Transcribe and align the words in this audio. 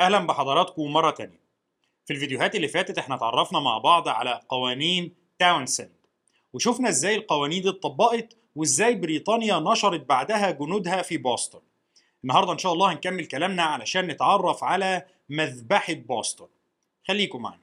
أهلا 0.00 0.18
بحضراتكم 0.26 0.82
مرة 0.92 1.10
تانية. 1.10 1.40
في 2.06 2.12
الفيديوهات 2.14 2.54
اللي 2.54 2.68
فاتت 2.68 2.98
إحنا 2.98 3.14
اتعرفنا 3.14 3.60
مع 3.60 3.78
بعض 3.78 4.08
على 4.08 4.40
قوانين 4.48 5.14
تاونسند 5.38 5.92
وشفنا 6.52 6.88
إزاي 6.88 7.14
القوانين 7.14 7.62
دي 7.62 7.68
اتطبقت 7.68 8.36
وإزاي 8.56 8.94
بريطانيا 8.94 9.58
نشرت 9.58 10.00
بعدها 10.08 10.50
جنودها 10.50 11.02
في 11.02 11.16
بوسطن. 11.16 11.60
النهارده 12.24 12.52
إن 12.52 12.58
شاء 12.58 12.72
الله 12.72 12.92
هنكمل 12.92 13.26
كلامنا 13.26 13.62
علشان 13.62 14.06
نتعرف 14.06 14.64
على 14.64 15.06
مذبحة 15.28 15.92
بوسطن. 15.94 16.48
خليكم 17.08 17.42
معنا. 17.42 17.60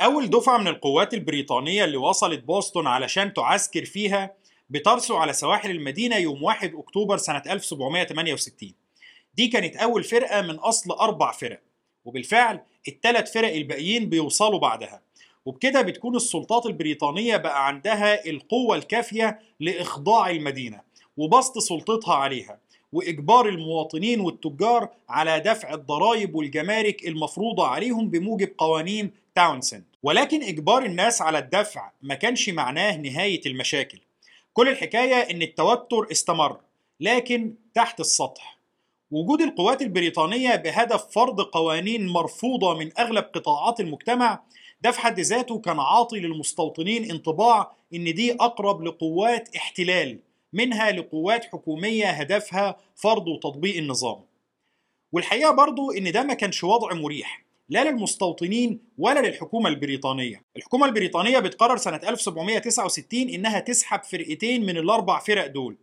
أول 0.00 0.30
دفعة 0.30 0.58
من 0.58 0.68
القوات 0.68 1.14
البريطانية 1.14 1.84
اللي 1.84 1.96
وصلت 1.96 2.44
بوسطن 2.44 2.86
علشان 2.86 3.32
تعسكر 3.34 3.84
فيها 3.84 4.34
بترسو 4.70 5.16
على 5.16 5.32
سواحل 5.32 5.70
المدينة 5.70 6.16
يوم 6.16 6.42
1 6.42 6.74
أكتوبر 6.74 7.16
سنة 7.16 7.42
1768 7.46 8.74
دي 9.36 9.48
كانت 9.48 9.76
أول 9.76 10.04
فرقة 10.04 10.42
من 10.42 10.54
أصل 10.54 10.90
أربع 10.92 11.32
فرق 11.32 11.60
وبالفعل 12.04 12.60
الثلاث 12.88 13.32
فرق 13.32 13.52
الباقيين 13.54 14.08
بيوصلوا 14.08 14.58
بعدها. 14.58 15.02
وبكده 15.46 15.82
بتكون 15.82 16.16
السلطات 16.16 16.66
البريطانية 16.66 17.36
بقى 17.36 17.66
عندها 17.66 18.26
القوة 18.30 18.76
الكافية 18.76 19.38
لإخضاع 19.60 20.30
المدينة 20.30 20.80
وبسط 21.16 21.58
سلطتها 21.58 22.14
عليها 22.14 22.58
وإجبار 22.92 23.48
المواطنين 23.48 24.20
والتجار 24.20 24.88
على 25.08 25.40
دفع 25.40 25.74
الضرائب 25.74 26.34
والجمارك 26.34 27.06
المفروضة 27.06 27.66
عليهم 27.66 28.10
بموجب 28.10 28.50
قوانين 28.58 29.10
تاونسند 29.34 29.84
ولكن 30.02 30.42
إجبار 30.42 30.84
الناس 30.84 31.22
على 31.22 31.38
الدفع 31.38 31.90
ما 32.02 32.14
كانش 32.14 32.48
معناه 32.48 32.96
نهاية 32.96 33.40
المشاكل. 33.46 33.98
كل 34.52 34.68
الحكاية 34.68 35.14
إن 35.14 35.42
التوتر 35.42 36.06
استمر 36.12 36.56
لكن 37.00 37.54
تحت 37.74 38.00
السطح. 38.00 38.55
وجود 39.10 39.42
القوات 39.42 39.82
البريطانية 39.82 40.56
بهدف 40.56 41.06
فرض 41.10 41.40
قوانين 41.40 42.06
مرفوضة 42.06 42.74
من 42.78 42.90
أغلب 42.98 43.24
قطاعات 43.24 43.80
المجتمع 43.80 44.42
ده 44.80 44.90
في 44.90 45.00
حد 45.00 45.20
ذاته 45.20 45.58
كان 45.60 45.80
عاطي 45.80 46.20
للمستوطنين 46.20 47.10
انطباع 47.10 47.72
إن 47.94 48.14
دي 48.14 48.32
أقرب 48.32 48.82
لقوات 48.82 49.56
احتلال 49.56 50.18
منها 50.52 50.90
لقوات 50.90 51.44
حكومية 51.44 52.06
هدفها 52.10 52.76
فرض 52.94 53.28
وتطبيق 53.28 53.76
النظام. 53.76 54.20
والحقيقة 55.12 55.50
برضو 55.50 55.90
إن 55.90 56.12
ده 56.12 56.22
ما 56.22 56.34
كانش 56.34 56.64
وضع 56.64 56.94
مريح 56.94 57.44
لا 57.68 57.84
للمستوطنين 57.90 58.80
ولا 58.98 59.20
للحكومة 59.20 59.68
البريطانية. 59.68 60.42
الحكومة 60.56 60.86
البريطانية 60.86 61.38
بتقرر 61.38 61.76
سنة 61.76 62.00
1769 62.08 63.28
إنها 63.28 63.60
تسحب 63.60 64.02
فرقتين 64.02 64.66
من 64.66 64.76
الأربع 64.76 65.18
فرق 65.18 65.46
دول. 65.46 65.76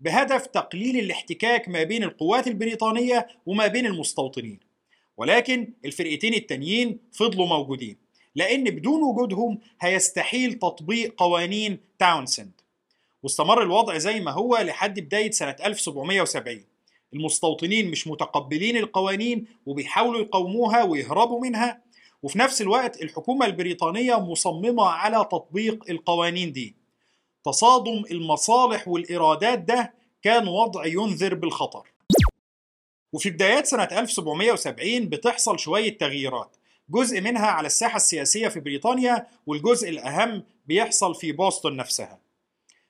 بهدف 0.00 0.46
تقليل 0.46 0.98
الاحتكاك 0.98 1.68
ما 1.68 1.82
بين 1.82 2.02
القوات 2.04 2.46
البريطانية 2.46 3.28
وما 3.46 3.66
بين 3.66 3.86
المستوطنين. 3.86 4.60
ولكن 5.16 5.72
الفرقتين 5.84 6.34
التانيين 6.34 6.98
فضلوا 7.12 7.46
موجودين 7.46 7.96
لأن 8.34 8.64
بدون 8.64 9.02
وجودهم 9.02 9.58
هيستحيل 9.80 10.54
تطبيق 10.54 11.14
قوانين 11.16 11.78
تاونسند 11.98 12.50
واستمر 13.22 13.62
الوضع 13.62 13.98
زي 13.98 14.20
ما 14.20 14.30
هو 14.30 14.56
لحد 14.56 15.00
بداية 15.00 15.30
سنة 15.30 15.56
1770 15.64 16.64
المستوطنين 17.14 17.90
مش 17.90 18.06
متقبلين 18.06 18.76
القوانين 18.76 19.46
وبيحاولوا 19.66 20.20
يقاوموها 20.20 20.82
ويهربوا 20.84 21.40
منها 21.40 21.82
وفي 22.22 22.38
نفس 22.38 22.62
الوقت 22.62 23.02
الحكومة 23.02 23.46
البريطانية 23.46 24.20
مصممة 24.20 24.84
على 24.84 25.28
تطبيق 25.32 25.84
القوانين 25.90 26.52
دي. 26.52 26.74
تصادم 27.46 28.04
المصالح 28.10 28.88
والإرادات 28.88 29.58
ده 29.58 29.92
كان 30.22 30.48
وضع 30.48 30.86
ينذر 30.86 31.34
بالخطر. 31.34 31.88
وفي 33.12 33.30
بدايات 33.30 33.66
سنة 33.66 33.82
1770 33.92 35.08
بتحصل 35.08 35.58
شوية 35.58 35.98
تغييرات 35.98 36.56
جزء 36.90 37.20
منها 37.20 37.46
على 37.46 37.66
الساحة 37.66 37.96
السياسية 37.96 38.48
في 38.48 38.60
بريطانيا 38.60 39.26
والجزء 39.46 39.88
الأهم 39.88 40.42
بيحصل 40.66 41.14
في 41.14 41.32
بوسطن 41.32 41.76
نفسها. 41.76 42.18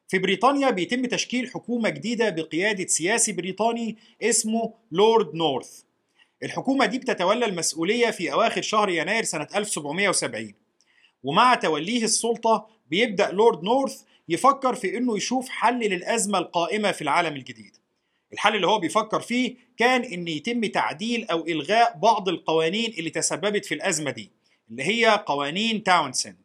في 0.08 0.18
بريطانيا 0.18 0.70
بيتم 0.70 1.06
تشكيل 1.06 1.50
حكومة 1.50 1.88
جديدة 1.88 2.30
بقيادة 2.30 2.86
سياسي 2.86 3.32
بريطاني 3.32 3.96
اسمه 4.22 4.74
لورد 4.92 5.34
نورث. 5.34 5.80
الحكومة 6.42 6.86
دي 6.86 6.98
بتتولى 6.98 7.46
المسؤولية 7.46 8.10
في 8.10 8.32
أواخر 8.32 8.62
شهر 8.62 8.88
يناير 8.90 9.24
سنة 9.24 9.48
1770 9.54 10.54
ومع 11.22 11.54
توليه 11.54 12.04
السلطة 12.04 12.66
بيبدأ 12.90 13.30
لورد 13.30 13.62
نورث 13.64 14.02
يفكر 14.28 14.74
في 14.74 14.96
إنه 14.96 15.16
يشوف 15.16 15.48
حل 15.48 15.78
للأزمة 15.78 16.38
القائمة 16.38 16.92
في 16.92 17.02
العالم 17.02 17.36
الجديد. 17.36 17.76
الحل 18.32 18.56
اللي 18.56 18.66
هو 18.66 18.78
بيفكر 18.78 19.20
فيه 19.20 19.56
كان 19.76 20.02
إن 20.02 20.28
يتم 20.28 20.64
تعديل 20.64 21.24
أو 21.24 21.46
إلغاء 21.46 21.98
بعض 21.98 22.28
القوانين 22.28 22.94
اللي 22.98 23.10
تسببت 23.10 23.64
في 23.64 23.74
الأزمة 23.74 24.10
دي 24.10 24.30
اللي 24.70 24.82
هي 24.82 25.24
قوانين 25.26 25.82
تاونسند. 25.82 26.36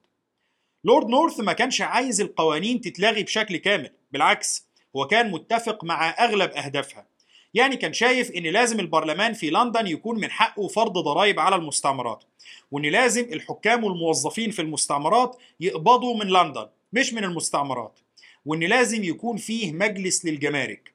لورد 0.84 1.08
نورث 1.08 1.40
ما 1.40 1.53
كانش 1.53 1.81
عايز 1.81 2.22
القوانين 2.22 2.81
تتلغي 2.81 3.24
بشكل 3.24 3.58
كامل، 3.58 3.90
بالعكس 4.12 4.68
هو 4.96 5.08
كان 5.08 5.31
متفق 5.31 5.84
مع 5.84 6.09
أغلب 6.09 6.52
أهدافها. 6.52 7.08
يعني 7.53 7.75
كان 7.75 7.94
شايف 7.94 8.31
إن 8.31 8.44
لازم 8.44 8.80
البرلمان 8.80 9.34
في 9.34 9.50
لندن 9.50 9.88
يكون 9.88 10.19
من 10.19 10.31
حقه 10.31 10.68
فرض 10.68 10.98
ضرائب 10.98 11.40
على 11.40 11.56
المستعمرات 11.56 12.24
وإن 12.72 12.86
لازم 12.86 13.24
الحكام 13.24 13.84
والموظفين 13.84 14.52
في 14.52 14.62
المستعمرات 14.62 15.38
يقبضوا 15.59 16.16
من 16.16 16.28
لندن 16.28 16.68
مش 16.94 17.13
من 17.13 17.24
المستعمرات 17.24 18.00
وإن 18.46 18.59
لازم 18.63 19.03
يكون 19.03 19.38
فيه 19.38 19.72
مجلس 19.74 20.25
للجمارك. 20.25 20.91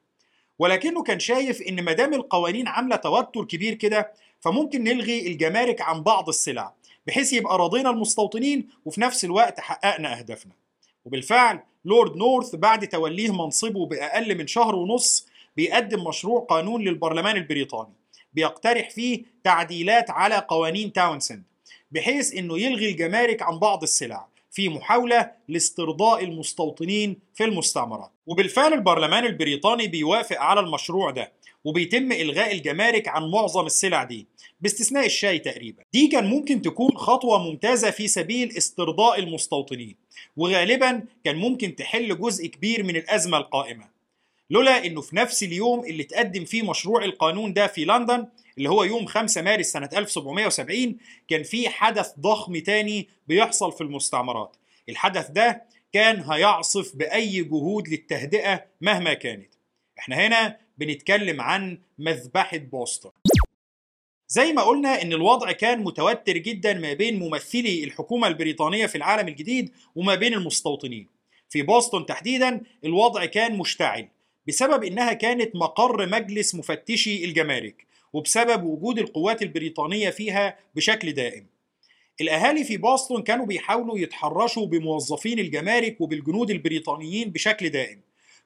ولكنه 0.59 1.03
كان 1.03 1.19
شايف 1.19 1.63
إن 1.63 1.83
ما 1.85 1.93
دام 1.93 2.15
القوانين 2.15 2.69
عاملة 2.69 2.97
توتر 2.97 3.45
كبير 3.45 3.75
كده 3.75 4.13
فممكن 4.41 4.85
نلغي 4.85 5.27
الجمارك 5.27 5.81
عن 5.81 6.03
بعض 6.03 6.29
السلع 6.29 6.75
بحيث 7.07 7.33
يبقى 7.33 7.59
راضينا 7.59 7.91
المستوطنين 7.91 8.69
وفي 8.85 9.01
نفس 9.01 9.25
الوقت 9.25 9.61
حققنا 9.61 10.19
أهدافنا. 10.19 10.53
وبالفعل 11.05 11.61
لورد 11.85 12.17
نورث 12.17 12.55
بعد 12.55 12.89
توليه 12.89 13.33
منصبه 13.33 13.87
بأقل 13.87 14.39
من 14.39 14.47
شهر 14.47 14.75
ونص 14.75 15.27
بيقدم 15.57 16.05
مشروع 16.05 16.41
قانون 16.45 16.83
للبرلمان 16.85 17.37
البريطاني 17.37 17.93
بيقترح 18.35 18.91
فيه 18.91 19.23
تعديلات 19.45 20.11
على 20.11 20.35
قوانين 20.49 20.93
تاونسند 20.93 21.43
بحيث 21.93 22.35
إنه 22.35 22.59
يلغي 22.59 22.91
الجمارك 22.91 23.43
عن 23.43 23.59
بعض 23.59 23.83
السلع. 23.83 24.27
في 24.57 24.69
محاولة 24.69 25.31
لاسترضاء 25.49 26.25
المستوطنين 26.25 27.17
في 27.35 27.45
المستعمرات. 27.45 28.11
وبالفعل 28.27 28.73
البرلمان 28.73 29.25
البريطاني 29.27 29.87
بيوافق 29.87 30.41
على 30.41 30.61
المشروع 30.61 31.11
ده 31.11 31.33
وبيتم 31.65 32.13
إلغاء 32.13 32.53
الجمارك 32.53 33.09
عن 33.09 33.31
معظم 33.31 33.67
السلع 33.67 34.05
دي 34.05 34.27
باستثناء 34.61 35.07
الشاي 35.07 35.39
تقريبا. 35.39 35.83
دي 35.93 36.07
كان 36.09 36.27
ممكن 36.27 36.63
تكون 36.63 36.97
خطوة 36.97 37.39
ممتازة 37.39 37.91
في 37.91 38.09
سبيل 38.09 38.57
استرضاء 38.57 39.19
المستوطنين 39.19 39.97
وغالبا 40.37 41.03
كان 41.25 41.37
ممكن 41.37 41.77
تحل 41.77 42.19
جزء 42.19 42.47
كبير 42.47 42.83
من 42.83 42.97
الأزمة 42.97 43.39
القائمة. 43.39 43.85
لولا 44.51 44.87
إنه 44.87 45.01
في 45.01 45.17
نفس 45.17 45.43
اليوم 45.43 45.85
اللي 45.85 46.05
تقدم 46.05 46.45
فيه 46.45 46.63
مشروع 46.63 47.05
القانون 47.05 47.53
ده 47.53 47.67
في 47.67 47.85
لندن 47.85 48.27
اللي 48.59 48.71
هو 48.71 48.85
يوم 48.85 49.07
5 49.07 49.43
مارس 49.43 49.73
سنة 49.73 49.89
1770 49.97 50.97
كان 51.29 51.43
في 51.43 51.69
حدث 51.69 52.13
ضخم 52.21 52.59
تاني 52.59 53.09
بيحصل 53.29 53.73
في 53.73 53.81
المستعمرات. 53.81 54.57
الحدث 54.89 55.31
ده 55.31 55.63
كان 55.93 56.31
هيعصف 56.31 56.97
بأي 56.97 57.43
جهود 57.43 57.89
للتهدئة 57.89 58.65
مهما 58.81 59.15
كانت. 59.15 59.55
إحنا 59.99 60.17
هنا 60.17 60.57
بنتكلم 60.79 61.41
عن 61.41 61.79
مذبحة 61.99 62.57
بوسطن 62.57 63.11
زي 64.29 64.53
ما 64.53 64.63
قلنا 64.63 65.03
إن 65.03 65.13
الوضع 65.13 65.53
كان 65.53 65.85
متوتر 65.85 66.39
جدا 66.39 66.75
ما 66.75 66.93
بين 66.93 67.19
ممثلي 67.19 67.85
الحكومة 67.85 68.29
البريطانية 68.29 68.87
في 68.87 68.99
العالم 68.99 69.29
الجديد 69.29 69.73
وما 69.95 70.15
بين 70.15 70.35
المستوطنين. 70.35 71.07
في 71.49 71.63
بوسطن 71.63 72.07
تحديدا 72.07 72.61
الوضع 72.85 73.25
كان 73.25 73.59
مشتعل 73.59 74.09
بسبب 74.49 74.85
إنها 74.85 75.13
كانت 75.13 75.57
مقر 75.57 76.07
مجلس 76.07 76.55
مفتشي 76.55 77.25
الجمارك. 77.25 77.86
وبسبب 78.17 78.65
وجود 78.65 78.99
القوات 78.99 79.43
البريطانية 79.43 80.11
فيها 80.11 80.57
بشكل 80.75 81.13
دائم. 81.13 81.47
الأهالي 82.21 82.65
في 82.65 82.79
بoston 82.79 83.23
كانوا 83.23 83.47
بيحاولوا 83.47 83.99
يتحرشوا 83.99 84.67
بموظفين 84.67 85.39
الجمارك 85.39 86.01
وبالجنود 86.01 86.51
البريطانيين 86.51 87.31
بشكل 87.31 87.69
دائم. 87.69 88.01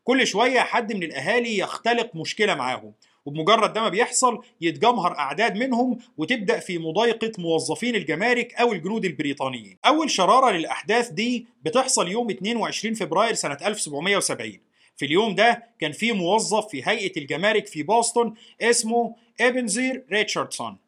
كل 0.05 0.27
شوية 0.27 0.61
حد 0.61 0.93
من 0.93 1.03
الأهالي 1.03 1.59
يختلق 1.59 2.17
مشكلة 2.17 2.55
معاهم 2.55 2.93
وبمجرد 3.27 3.73
ده 3.73 3.81
ما 3.81 3.89
بيحصل 3.89 4.43
يتجمهر 4.61 5.19
أعداد 5.19 5.57
منهم 5.57 5.99
وتبدأ 6.17 6.59
في 6.59 6.79
مضايقة 6.79 7.33
موظفين 7.39 7.95
الجمارك 7.95 8.55
أو 8.55 8.73
الجنود 8.73 9.05
البريطانيين. 9.05 9.79
أول 9.87 10.11
شرارة 10.11 10.51
للأحداث 10.51 11.09
دي 11.11 11.47
بتحصل 11.65 12.09
يوم 12.09 12.31
22 12.31 12.95
فبراير 12.95 13.35
سنة 13.35 13.59
1770 13.65 14.70
في 15.01 15.07
اليوم 15.07 15.35
ده 15.35 15.65
كان 15.79 15.93
في 15.93 16.13
موظف 16.13 16.69
في 16.69 16.83
هيئة 16.89 17.21
الجمارك 17.21 17.67
في 17.67 17.83
بوسطن 17.83 18.35
اسمه 18.61 19.17
إبنزير 19.41 20.05
ريتشاردسون. 20.13 20.79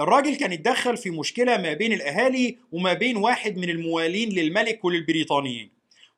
الراجل 0.00 0.36
كان 0.36 0.52
اتدخل 0.52 0.96
في 0.96 1.10
مشكلة 1.10 1.56
ما 1.56 1.72
بين 1.72 1.92
الأهالي 1.92 2.58
وما 2.72 2.92
بين 2.92 3.16
واحد 3.16 3.56
من 3.56 3.70
الموالين 3.70 4.28
للملك 4.28 4.84
وللبريطانيين. 4.84 5.70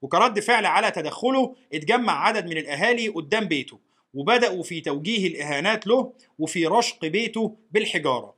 وكرد 0.03 0.41
فعل 0.41 0.67
على 0.67 0.91
تدخله 0.91 1.57
اتجمع 1.73 2.27
عدد 2.27 2.47
من 2.47 2.59
الأهالي 2.59 3.09
قدام 3.09 3.45
بيته 3.45 3.79
وبدأوا 4.15 4.63
في 4.63 4.81
توجيه 4.81 5.27
الإهانات 5.27 5.87
له 5.87 6.13
وفي 6.39 6.67
رشق 6.67 7.07
بيته 7.07 7.57
بالحجارة. 7.71 8.35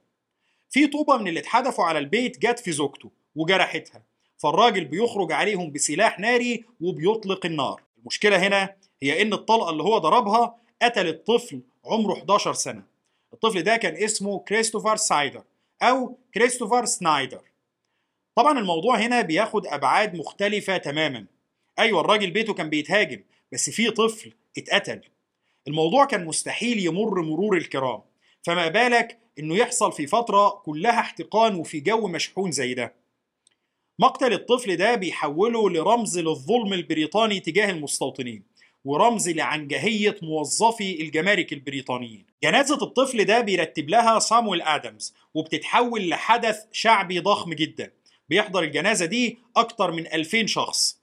في 0.70 0.86
طوبة 0.86 1.16
من 1.16 1.28
اللي 1.28 1.40
اتحدفوا 1.40 1.84
على 1.84 1.98
البيت 1.98 2.38
جت 2.38 2.58
في 2.58 2.72
زوجته 2.72 3.10
وجرحتها 3.34 4.02
فالراجل 4.38 4.84
بيخرج 4.84 5.32
عليهم 5.32 5.72
بسلاح 5.72 6.18
ناري 6.18 6.64
وبيطلق 6.80 7.46
النار. 7.46 7.82
المشكلة 8.00 8.46
هنا 8.46 8.79
هي 9.02 9.22
إن 9.22 9.32
الطلقة 9.32 9.70
اللي 9.70 9.82
هو 9.82 9.98
ضربها 9.98 10.56
قتلت 10.82 11.26
طفل 11.26 11.60
عمره 11.84 12.12
11 12.12 12.52
سنة. 12.52 12.82
الطفل 13.32 13.62
ده 13.62 13.76
كان 13.76 13.96
اسمه 13.96 14.38
كريستوفر 14.38 14.96
سايدر 14.96 15.42
أو 15.82 16.18
كريستوفر 16.34 16.84
سنايدر. 16.84 17.40
طبعا 18.34 18.58
الموضوع 18.58 18.96
هنا 18.96 19.20
بياخد 19.20 19.66
أبعاد 19.66 20.14
مختلفة 20.14 20.76
تماما. 20.76 21.26
أيوة 21.78 22.00
الراجل 22.00 22.30
بيته 22.30 22.54
كان 22.54 22.70
بيتهاجم 22.70 23.20
بس 23.52 23.70
في 23.70 23.90
طفل 23.90 24.32
اتقتل. 24.58 25.00
الموضوع 25.68 26.04
كان 26.04 26.24
مستحيل 26.24 26.86
يمر 26.86 27.22
مرور 27.22 27.56
الكرام. 27.56 28.00
فما 28.42 28.68
بالك 28.68 29.18
إنه 29.38 29.56
يحصل 29.56 29.92
في 29.92 30.06
فترة 30.06 30.50
كلها 30.50 31.00
احتقان 31.00 31.54
وفي 31.54 31.80
جو 31.80 32.06
مشحون 32.08 32.50
زي 32.50 32.74
ده. 32.74 32.94
مقتل 33.98 34.32
الطفل 34.32 34.76
ده 34.76 34.94
بيحوله 34.94 35.70
لرمز 35.70 36.18
للظلم 36.18 36.72
البريطاني 36.72 37.40
تجاه 37.40 37.70
المستوطنين. 37.70 38.49
ورمز 38.84 39.28
لعنجهية 39.28 40.16
موظفي 40.22 41.02
الجمارك 41.02 41.52
البريطانيين. 41.52 42.26
جنازة 42.42 42.82
الطفل 42.82 43.24
ده 43.24 43.40
بيرتب 43.40 43.88
لها 43.88 44.18
صامويل 44.18 44.62
آدمز 44.62 45.14
وبتتحول 45.34 46.08
لحدث 46.08 46.64
شعبي 46.72 47.18
ضخم 47.18 47.54
جدا. 47.54 47.92
بيحضر 48.28 48.62
الجنازة 48.62 49.06
دي 49.06 49.38
أكتر 49.56 49.90
من 49.92 50.06
2000 50.06 50.46
شخص. 50.46 51.00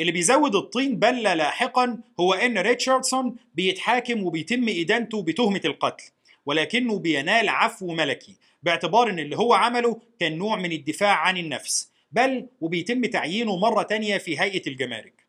اللي 0.00 0.12
بيزود 0.12 0.54
الطين 0.54 0.98
بلة 0.98 1.34
لاحقا 1.34 1.98
هو 2.20 2.34
إن 2.34 2.58
ريتشاردسون 2.58 3.36
بيتحاكم 3.54 4.22
وبيتم 4.22 4.68
إدانته 4.68 5.22
بتهمة 5.22 5.60
القتل 5.64 6.04
ولكنه 6.46 6.98
بينال 6.98 7.48
عفو 7.48 7.94
ملكي 7.94 8.36
باعتبار 8.62 9.10
إن 9.10 9.18
اللي 9.18 9.36
هو 9.36 9.54
عمله 9.54 10.00
كان 10.20 10.38
نوع 10.38 10.56
من 10.56 10.72
الدفاع 10.72 11.14
عن 11.16 11.36
النفس 11.36 11.90
بل 12.12 12.46
وبيتم 12.60 13.04
تعيينه 13.04 13.56
مرة 13.56 13.82
تانية 13.82 14.18
في 14.18 14.40
هيئة 14.40 14.66
الجمارك. 14.66 15.23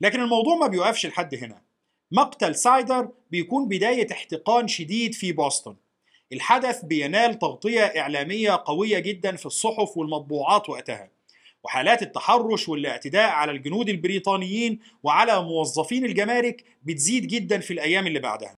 لكن 0.00 0.20
الموضوع 0.20 0.56
ما 0.56 0.66
بيوقفش 0.66 1.06
لحد 1.06 1.34
هنا. 1.34 1.62
مقتل 2.12 2.54
سايدر 2.54 3.08
بيكون 3.30 3.68
بداية 3.68 4.06
احتقان 4.12 4.68
شديد 4.68 5.14
في 5.14 5.32
بوسطن. 5.32 5.76
الحدث 6.32 6.84
بينال 6.84 7.38
تغطية 7.38 7.80
إعلامية 7.80 8.62
قوية 8.66 8.98
جدا 8.98 9.36
في 9.36 9.46
الصحف 9.46 9.96
والمطبوعات 9.96 10.68
وقتها. 10.68 11.10
وحالات 11.64 12.02
التحرش 12.02 12.68
والاعتداء 12.68 13.30
على 13.30 13.52
الجنود 13.52 13.88
البريطانيين 13.88 14.78
وعلى 15.02 15.42
موظفين 15.42 16.04
الجمارك 16.04 16.64
بتزيد 16.82 17.26
جدا 17.26 17.58
في 17.58 17.72
الأيام 17.72 18.06
اللي 18.06 18.18
بعدها. 18.18 18.56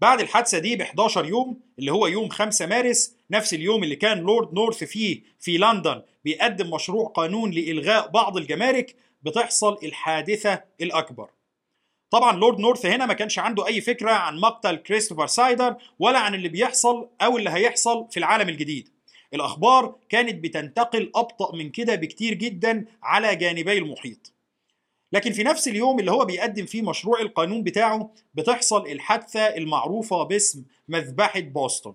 بعد 0.00 0.20
الحادثة 0.20 0.58
دي 0.58 0.76
ب 0.76 0.80
11 0.80 1.26
يوم 1.26 1.60
اللي 1.78 1.92
هو 1.92 2.06
يوم 2.06 2.28
5 2.28 2.66
مارس 2.66 3.16
نفس 3.30 3.54
اليوم 3.54 3.84
اللي 3.84 3.96
كان 3.96 4.18
لورد 4.18 4.54
نورث 4.54 4.84
فيه 4.84 5.22
في 5.40 5.58
لندن 5.58 6.02
بيقدم 6.24 6.70
مشروع 6.70 7.08
قانون 7.08 7.50
لإلغاء 7.50 8.08
بعض 8.08 8.36
الجمارك 8.36 8.96
بتحصل 9.26 9.78
الحادثة 9.82 10.62
الأكبر. 10.80 11.30
طبعا 12.10 12.36
لورد 12.36 12.58
نورث 12.60 12.86
هنا 12.86 13.06
ما 13.06 13.14
كانش 13.14 13.38
عنده 13.38 13.66
أي 13.66 13.80
فكرة 13.80 14.10
عن 14.10 14.38
مقتل 14.40 14.76
كريستوفر 14.76 15.26
سايدر 15.26 15.76
ولا 15.98 16.18
عن 16.18 16.34
اللي 16.34 16.48
بيحصل 16.48 17.08
أو 17.22 17.36
اللي 17.36 17.50
هيحصل 17.50 18.06
في 18.10 18.16
العالم 18.16 18.48
الجديد. 18.48 18.88
الأخبار 19.34 19.96
كانت 20.08 20.44
بتنتقل 20.44 21.12
أبطأ 21.14 21.56
من 21.56 21.70
كده 21.70 21.94
بكتير 21.94 22.34
جدا 22.34 22.84
على 23.02 23.36
جانبي 23.36 23.78
المحيط. 23.78 24.32
لكن 25.12 25.32
في 25.32 25.42
نفس 25.42 25.68
اليوم 25.68 26.00
اللي 26.00 26.10
هو 26.10 26.24
بيقدم 26.24 26.66
فيه 26.66 26.82
مشروع 26.82 27.20
القانون 27.20 27.62
بتاعه 27.62 28.10
بتحصل 28.34 28.86
الحادثة 28.86 29.40
المعروفة 29.40 30.22
باسم 30.22 30.64
مذبحة 30.88 31.40
بوسطن. 31.40 31.94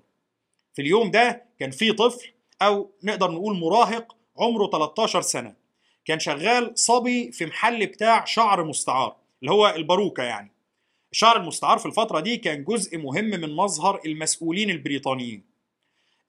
في 0.74 0.82
اليوم 0.82 1.12
ده 1.12 1.46
كان 1.60 1.72
في 1.72 1.92
طفل 1.94 2.32
أو 2.62 2.92
نقدر 3.04 3.32
نقول 3.32 3.58
مراهق 3.58 4.16
عمره 4.38 4.68
13 4.70 5.22
سنة. 5.22 5.61
كان 6.06 6.20
شغال 6.20 6.72
صبي 6.76 7.32
في 7.32 7.46
محل 7.46 7.86
بتاع 7.88 8.26
شعر 8.26 8.64
مستعار 8.64 9.16
اللي 9.42 9.52
هو 9.52 9.68
الباروكة 9.76 10.24
يعني. 10.24 10.52
الشعر 11.12 11.38
المستعار 11.38 11.78
في 11.78 11.86
الفترة 11.86 12.20
دي 12.20 12.38
كان 12.38 12.64
جزء 12.64 12.98
مهم 12.98 13.26
من 13.26 13.56
مظهر 13.56 14.02
المسؤولين 14.06 14.70
البريطانيين. 14.70 15.44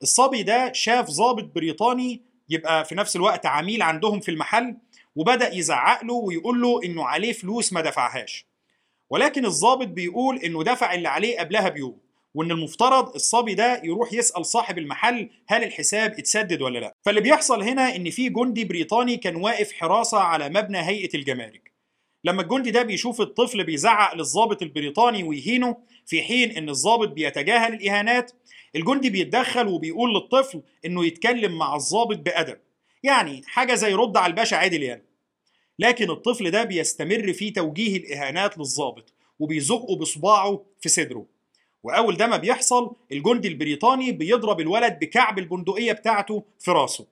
الصبي 0.01 0.43
ده 0.43 0.71
شاف 0.73 1.09
ضابط 1.09 1.43
بريطاني 1.55 2.21
يبقى 2.49 2.85
في 2.85 2.95
نفس 2.95 3.15
الوقت 3.15 3.45
عميل 3.45 3.81
عندهم 3.81 4.19
في 4.19 4.31
المحل 4.31 4.75
وبدأ 5.15 5.53
يزعق 5.53 6.03
له 6.03 6.13
ويقول 6.13 6.61
له 6.61 6.83
إنه 6.83 7.05
عليه 7.05 7.33
فلوس 7.33 7.73
ما 7.73 7.81
دفعهاش. 7.81 8.45
ولكن 9.09 9.45
الضابط 9.45 9.87
بيقول 9.87 10.37
إنه 10.37 10.63
دفع 10.63 10.93
اللي 10.93 11.07
عليه 11.09 11.39
قبلها 11.39 11.69
بيوم. 11.69 11.97
وإن 12.33 12.51
المفترض 12.51 13.15
الصبي 13.15 13.53
ده 13.55 13.81
يروح 13.83 14.13
يسأل 14.13 14.45
صاحب 14.45 14.77
المحل 14.77 15.29
هل 15.47 15.63
الحساب 15.63 16.11
اتسدد 16.11 16.61
ولا 16.61 16.79
لأ. 16.79 16.93
فاللي 17.01 17.21
بيحصل 17.21 17.63
هنا 17.63 17.95
إن 17.95 18.09
في 18.09 18.29
جندي 18.29 18.65
بريطاني 18.65 19.17
كان 19.17 19.35
واقف 19.35 19.71
حراسة 19.71 20.17
على 20.19 20.49
مبنى 20.49 20.77
هيئة 20.77 21.09
الجمارك. 21.15 21.73
لما 22.23 22.41
الجندي 22.41 22.71
ده 22.71 22.83
بيشوف 22.83 23.21
الطفل 23.21 23.63
بيزعق 23.63 24.15
للضابط 24.15 24.61
البريطاني 24.61 25.23
ويهينه 25.23 25.77
في 26.05 26.21
حين 26.21 26.51
إن 26.51 26.69
الضابط 26.69 27.09
بيتجاهل 27.09 27.73
الإهانات 27.73 28.31
الجندي 28.75 29.09
بيتدخل 29.09 29.67
وبيقول 29.67 30.13
للطفل 30.13 30.61
إنه 30.85 31.05
يتكلم 31.05 31.57
مع 31.57 31.75
الضابط 31.75 32.17
بأدب. 32.17 32.57
يعني 33.03 33.41
حاجة 33.45 33.73
زي 33.73 33.93
رد 33.93 34.17
على 34.17 34.31
الباشا 34.31 34.57
عادل 34.57 34.83
يعني. 34.83 35.05
لكن 35.79 36.09
الطفل 36.11 36.51
ده 36.51 36.63
بيستمر 36.63 37.33
في 37.33 37.51
توجيه 37.51 37.97
الإهانات 37.97 38.57
للضابط 38.57 39.13
وبيزقه 39.39 39.95
بصباعه 39.95 40.65
في 40.79 40.89
صدره. 40.89 41.32
وأول 41.83 42.17
ده 42.17 42.27
ما 42.27 42.37
بيحصل 42.37 42.95
الجندي 43.11 43.47
البريطاني 43.47 44.11
بيضرب 44.11 44.59
الولد 44.59 44.99
بكعب 44.99 45.39
البندقية 45.39 45.91
بتاعته 45.93 46.43
في 46.59 46.71
راسه. 46.71 47.05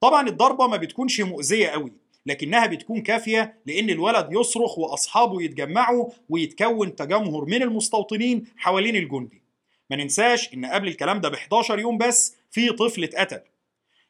طبعا 0.00 0.28
الضربة 0.28 0.66
ما 0.66 0.76
بتكونش 0.76 1.20
مؤذية 1.20 1.68
قوي 1.68 1.92
لكنها 2.26 2.66
بتكون 2.66 3.02
كافية 3.02 3.58
لأن 3.66 3.90
الولد 3.90 4.28
يصرخ 4.32 4.78
وأصحابه 4.78 5.42
يتجمعوا 5.42 6.10
ويتكون 6.28 6.96
تجمهر 6.96 7.44
من 7.44 7.62
المستوطنين 7.62 8.44
حوالين 8.56 8.96
الجندي. 8.96 9.42
ما 9.90 9.96
ننساش 9.96 10.54
إن 10.54 10.66
قبل 10.66 10.88
الكلام 10.88 11.20
ده 11.20 11.28
ب 11.28 11.34
11 11.34 11.78
يوم 11.78 11.98
بس 11.98 12.36
في 12.50 12.70
طفل 12.70 13.04
اتقتل. 13.04 13.40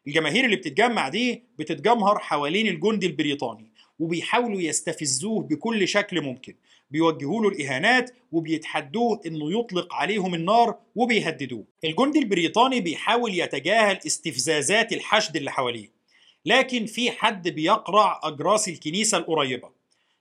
الجماهير 0.07 0.45
اللي 0.45 0.57
بتتجمع 0.57 1.09
دي 1.09 1.43
بتتجمهر 1.59 2.19
حوالين 2.19 2.67
الجندي 2.67 3.07
البريطاني 3.07 3.71
وبيحاولوا 3.99 4.61
يستفزوه 4.61 5.43
بكل 5.43 5.89
شكل 5.89 6.21
ممكن. 6.21 6.55
بيوجهوا 6.91 7.43
له 7.43 7.49
الإهانات 7.49 8.11
وبيتحدوه 8.33 9.21
إنه 9.27 9.61
يطلق 9.61 9.95
عليهم 9.95 10.35
النار 10.35 10.79
وبيهددوه. 10.95 11.65
الجندي 11.85 12.19
البريطاني 12.19 12.81
بيحاول 12.81 13.35
يتجاهل 13.39 13.99
استفزازات 14.07 14.93
الحشد 14.93 15.37
اللي 15.37 15.51
حواليه 15.51 15.97
لكن 16.45 16.87
في 16.87 17.11
حد 17.11 17.49
بيقرع 17.49 18.21
أجراس 18.25 18.69
الكنيسة 18.69 19.19
القريبة. 19.19 19.71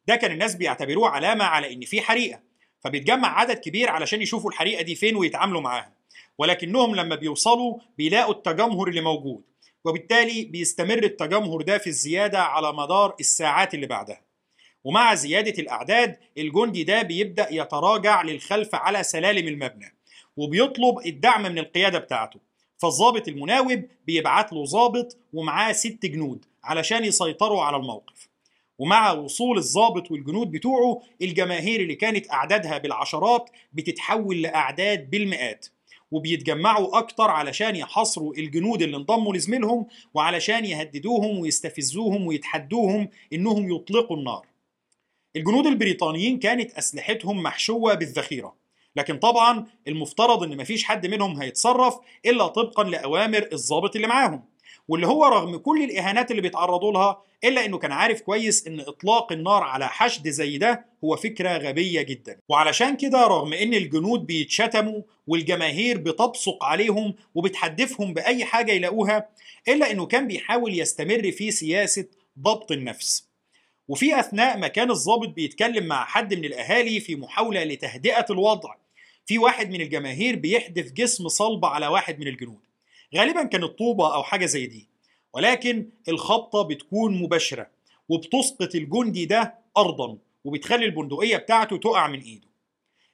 ده 0.08 0.16
كان 0.16 0.32
الناس 0.32 0.56
بيعتبروه 0.56 1.10
علامة 1.10 1.46
على 1.46 1.74
إن 1.74 1.82
في 1.82 2.02
حريقة 2.02 2.40
فبيتجمع 2.84 3.40
عدد 3.40 3.58
كبير 3.60 3.90
علشان 3.90 4.22
يشوفوا 4.22 4.50
الحريقة 4.50 4.82
دي 4.82 4.96
فين 4.96 5.16
ويتعاملوا 5.16 5.62
معاها. 5.62 5.94
ولكنهم 6.38 6.96
لما 6.96 7.16
بيوصلوا 7.16 7.80
بيلاقوا 7.98 8.34
التجمهر 8.34 8.88
اللي 8.88 9.02
موجود 9.02 9.44
وبالتالي 9.86 10.46
بيستمر 10.46 11.04
التجمهر 11.04 11.62
ده 11.62 11.78
في 11.78 11.88
الزيادة 11.88 12.40
على 12.40 12.74
مدار 12.74 13.16
الساعات 13.20 13.74
اللي 13.74 13.88
بعدها. 13.88 14.25
ومع 14.86 15.16
زيادة 15.16 15.62
الأعداد 15.62 16.18
الجندي 16.38 16.84
ده 16.84 17.02
بيبدأ 17.02 17.48
يتراجع 17.52 18.22
للخلف 18.22 18.76
على 18.76 19.04
سلالم 19.04 19.48
المبنى 19.48 19.96
وبيطلب 20.38 21.00
الدعم 21.06 21.42
من 21.42 21.60
القيادة 21.60 22.00
بتاعته. 22.00 22.40
فالضابط 22.78 23.28
المناوب 23.28 23.84
بيبعت 24.08 24.54
له 24.54 24.66
ضابط 24.66 25.18
ومعاه 25.34 25.72
ست 25.72 26.06
جنود 26.06 26.46
علشان 26.64 27.06
يسيطروا 27.06 27.64
على 27.64 27.78
الموقف. 27.78 28.28
ومع 28.80 29.12
وصول 29.12 29.58
الضابط 29.58 30.12
والجنود 30.12 30.52
بتوعه 30.52 31.02
الجماهير 31.22 31.82
اللي 31.82 31.96
كانت 31.96 32.32
أعدادها 32.32 32.78
بالعشرات 32.78 33.50
بتتحول 33.74 34.42
لأعداد 34.42 35.10
بالمئات 35.10 35.68
وبيتجمعوا 36.12 36.98
أكتر 36.98 37.30
علشان 37.30 37.76
يحاصروا 37.76 38.34
الجنود 38.34 38.82
اللي 38.82 38.98
انضموا 38.98 39.36
لزميلهم 39.36 39.86
وعلشان 40.14 40.66
يهددوهم 40.66 41.40
ويستفزوهم 41.40 42.28
ويتحدوهم 42.28 43.10
إنهم 43.34 43.76
يطلقوا 43.76 44.18
النار. 44.18 44.46
الجنود 45.36 45.68
البريطانيين 45.68 46.40
كانت 46.40 46.72
أسلحتهم 46.72 47.44
محشوة 47.44 47.94
بالذخيرة 47.94 48.56
لكن 48.96 49.18
طبعا 49.18 49.66
المفترض 49.88 50.44
إن 50.44 50.58
مفيش 50.58 50.84
حد 50.84 51.08
منهم 51.08 51.42
هيتصرف 51.42 51.98
إلا 52.26 52.48
طبقا 52.48 52.84
لأوامر 52.84 53.48
الضابط 53.54 53.96
اللي 53.96 54.08
معاهم. 54.08 54.44
واللي 54.88 55.08
هو 55.08 55.26
رغم 55.26 55.58
كل 55.58 55.84
الإهانات 55.84 56.32
اللي 56.32 56.42
بيتعرضوا 56.42 56.92
لها 56.92 57.22
إلا 57.44 57.66
إنه 57.66 57.78
كان 57.78 57.92
عارف 57.92 58.22
كويس 58.22 58.68
إن 58.68 58.80
إطلاق 58.80 59.32
النار 59.32 59.64
على 59.64 59.88
حشد 59.88 60.30
زي 60.30 60.58
ده 60.58 60.86
هو 61.04 61.16
فكرة 61.16 61.58
غبية 61.58 62.02
جدا. 62.02 62.40
وعلشان 62.50 62.98
كده 62.98 63.28
رغم 63.28 63.54
إن 63.54 63.74
الجنود 63.74 64.26
بيتشتموا 64.26 65.02
والجماهير 65.28 65.98
بتبصق 65.98 66.64
عليهم 66.64 67.16
وبتحدفهم 67.36 68.14
بأي 68.14 68.46
حاجة 68.46 68.72
يلاقوها 68.72 69.30
إلا 69.68 69.92
إنه 69.92 70.06
كان 70.06 70.28
بيحاول 70.28 70.80
يستمر 70.80 71.32
في 71.32 71.52
سياسة 71.52 72.06
ضبط 72.40 72.72
النفس. 72.72 73.35
وفي 73.88 74.20
أثناء 74.20 74.58
ما 74.58 74.68
كان 74.68 74.92
الضابط 74.92 75.30
بيتكلم 75.30 75.86
مع 75.86 76.06
حد 76.06 76.34
من 76.34 76.46
الأهالي 76.46 77.00
في 77.00 77.16
محاولة 77.16 77.64
لتهدئة 77.64 78.26
الوضع 78.30 78.76
في 79.26 79.38
واحد 79.38 79.70
من 79.70 79.82
الجماهير 79.82 80.36
بيحدف 80.36 80.92
جسم 80.92 81.28
صلب 81.28 81.66
على 81.66 81.88
واحد 81.88 82.20
من 82.20 82.28
الجنود. 82.28 82.60
غالبا 83.16 83.44
كانت 83.44 83.66
طوبة 83.66 84.16
أو 84.16 84.24
حاجة 84.24 84.46
زي 84.46 84.66
دي. 84.68 84.88
ولكن 85.34 85.90
الخبطة 86.08 86.62
بتكون 86.62 87.22
مباشرة 87.22 87.68
وبتسقط 88.10 88.76
الجندي 88.76 89.26
ده 89.26 89.56
أرضا 89.78 90.18
وبتخلي 90.44 90.86
البندقية 90.86 91.38
بتاعته 91.38 91.78
تقع 91.78 92.08
من 92.08 92.20
إيده. 92.20 92.48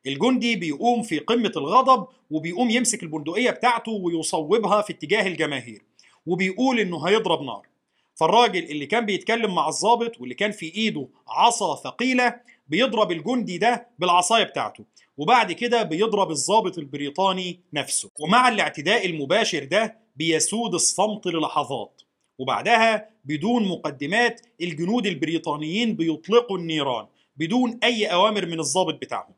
الجندي 0.08 0.56
بيقوم 0.56 1.04
في 1.04 1.20
قمة 1.20 1.52
الغضب 1.58 2.08
وبيقوم 2.32 2.70
يمسك 2.70 3.04
البندقية 3.04 3.50
بتاعته 3.52 3.92
ويصوبها 3.92 4.82
في 4.82 4.94
اتجاه 4.94 5.28
الجماهير 5.28 5.82
وبيقول 6.26 6.80
إنه 6.80 7.08
هيضرب 7.08 7.42
نار. 7.42 7.71
فالراجل 8.16 8.64
اللي 8.64 8.86
كان 8.86 9.06
بيتكلم 9.06 9.56
مع 9.56 9.70
الضابط 9.70 10.20
واللي 10.22 10.36
كان 10.36 10.52
في 10.52 10.66
إيده 10.76 11.08
عصا 11.28 11.76
ثقيلة 11.76 12.36
بيضرب 12.68 13.12
الجندي 13.12 13.58
ده 13.58 13.88
بالعصاية 14.00 14.44
بتاعته 14.44 14.86
وبعد 15.18 15.52
كده 15.52 15.84
بيضرب 15.84 16.32
الضابط 16.32 16.78
البريطاني 16.78 17.60
نفسه. 17.74 18.10
ومع 18.20 18.48
الاعتداء 18.50 19.06
المباشر 19.06 19.64
ده 19.64 19.98
بيسود 20.16 20.74
الصمت 20.74 21.28
للحظات 21.28 22.02
وبعدها 22.40 23.10
بدون 23.26 23.68
مقدمات 23.68 24.42
الجنود 24.62 25.06
البريطانيين 25.08 25.96
بيطلقوا 25.96 26.58
النيران 26.58 27.06
بدون 27.38 27.80
أي 27.84 28.06
أوامر 28.06 28.46
من 28.46 28.60
الضابط 28.60 28.94
بتاعهم. 28.94 29.34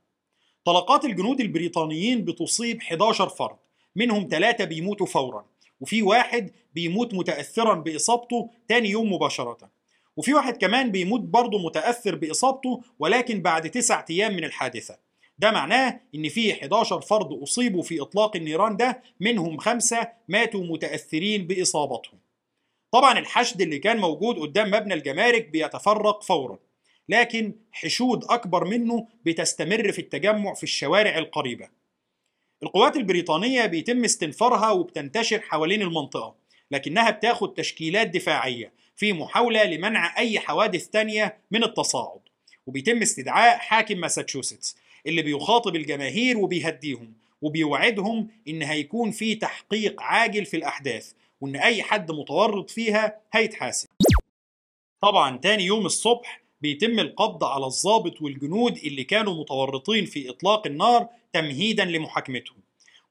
طلقات 0.66 1.06
الجنود 1.06 1.42
البريطانيين 1.42 2.26
بتصيب 2.26 2.82
11 2.82 3.30
فرد 3.30 3.56
منهم 3.96 4.28
ثلاثة 4.32 4.64
بيموتوا 4.66 5.06
فورا 5.06 5.46
وفي 5.82 6.02
واحد 6.02 6.52
بيموت 6.76 7.14
متأثرا 7.14 7.74
بإصابته 7.74 8.50
تاني 8.68 8.90
يوم 8.90 9.14
مباشرة 9.14 9.72
وفي 10.18 10.34
واحد 10.34 10.58
كمان 10.58 10.92
بيموت 10.92 11.22
برضه 11.22 11.60
متأثر 11.66 12.16
بإصابته 12.16 12.82
ولكن 13.00 13.42
بعد 13.42 13.72
تسعة 13.72 14.06
أيام 14.10 14.34
من 14.36 14.44
الحادثة 14.44 14.98
ده 15.40 15.52
معناه 15.52 16.00
إن 16.16 16.30
في 16.30 16.54
11 16.54 17.02
فرد 17.02 17.42
أصيبوا 17.42 17.82
في 17.82 18.02
إطلاق 18.02 18.36
النيران 18.36 18.78
ده 18.78 19.02
منهم 19.20 19.58
خمسة 19.58 20.08
ماتوا 20.28 20.64
متأثرين 20.64 21.48
بإصابتهم. 21.48 22.20
طبعا 22.92 23.20
الحشد 23.20 23.62
اللي 23.62 23.80
كان 23.80 23.98
موجود 23.98 24.40
قدام 24.40 24.72
مبنى 24.72 24.94
الجمارك 24.94 25.50
بيتفرق 25.50 26.24
فورا 26.24 26.60
لكن 27.10 27.56
حشود 27.72 28.24
أكبر 28.26 28.66
منه 28.66 29.08
بتستمر 29.26 29.92
في 29.92 30.00
التجمع 30.00 30.54
في 30.54 30.64
الشوارع 30.64 31.18
القريبة. 31.18 31.70
القوات 32.64 32.96
البريطانية 32.98 33.66
بيتم 33.66 34.04
استنفارها 34.04 34.72
وبتنتشر 34.72 35.42
حوالين 35.42 35.82
المنطقة 35.82 36.36
لكنها 36.74 37.12
بتاخد 37.12 37.54
تشكيلات 37.54 38.08
دفاعية 38.08 38.72
في 38.96 39.14
محاولة 39.14 39.64
لمنع 39.64 40.18
أي 40.18 40.40
حوادث 40.40 40.88
تانية 40.88 41.38
من 41.52 41.64
التصاعد. 41.64 42.20
وبيتم 42.68 43.02
استدعاء 43.02 43.58
حاكم 43.58 43.98
ماساتشوستس 43.98 44.78
اللي 45.08 45.22
بيخاطب 45.22 45.76
الجماهير 45.76 46.38
وبيهديهم 46.38 47.14
وبيوعدهم 47.42 48.28
إن 48.48 48.62
هيكون 48.62 49.12
في 49.12 49.36
تحقيق 49.36 50.02
عاجل 50.02 50.46
في 50.46 50.58
الأحداث 50.58 51.12
وإن 51.42 51.56
أي 51.56 51.84
حد 51.84 52.12
متورط 52.12 52.70
فيها 52.70 53.20
هيتحاسب. 53.34 53.88
طبعا 55.02 55.38
تاني 55.38 55.64
يوم 55.64 55.86
الصبح 55.86 56.42
بيتم 56.62 57.00
القبض 57.00 57.44
على 57.44 57.66
الضابط 57.66 58.22
والجنود 58.22 58.78
اللي 58.78 59.04
كانوا 59.04 59.34
متورطين 59.34 60.06
في 60.06 60.30
إطلاق 60.30 60.68
النار 60.68 61.08
تمهيدا 61.34 61.86
لمحاكمتهم. 61.86 62.63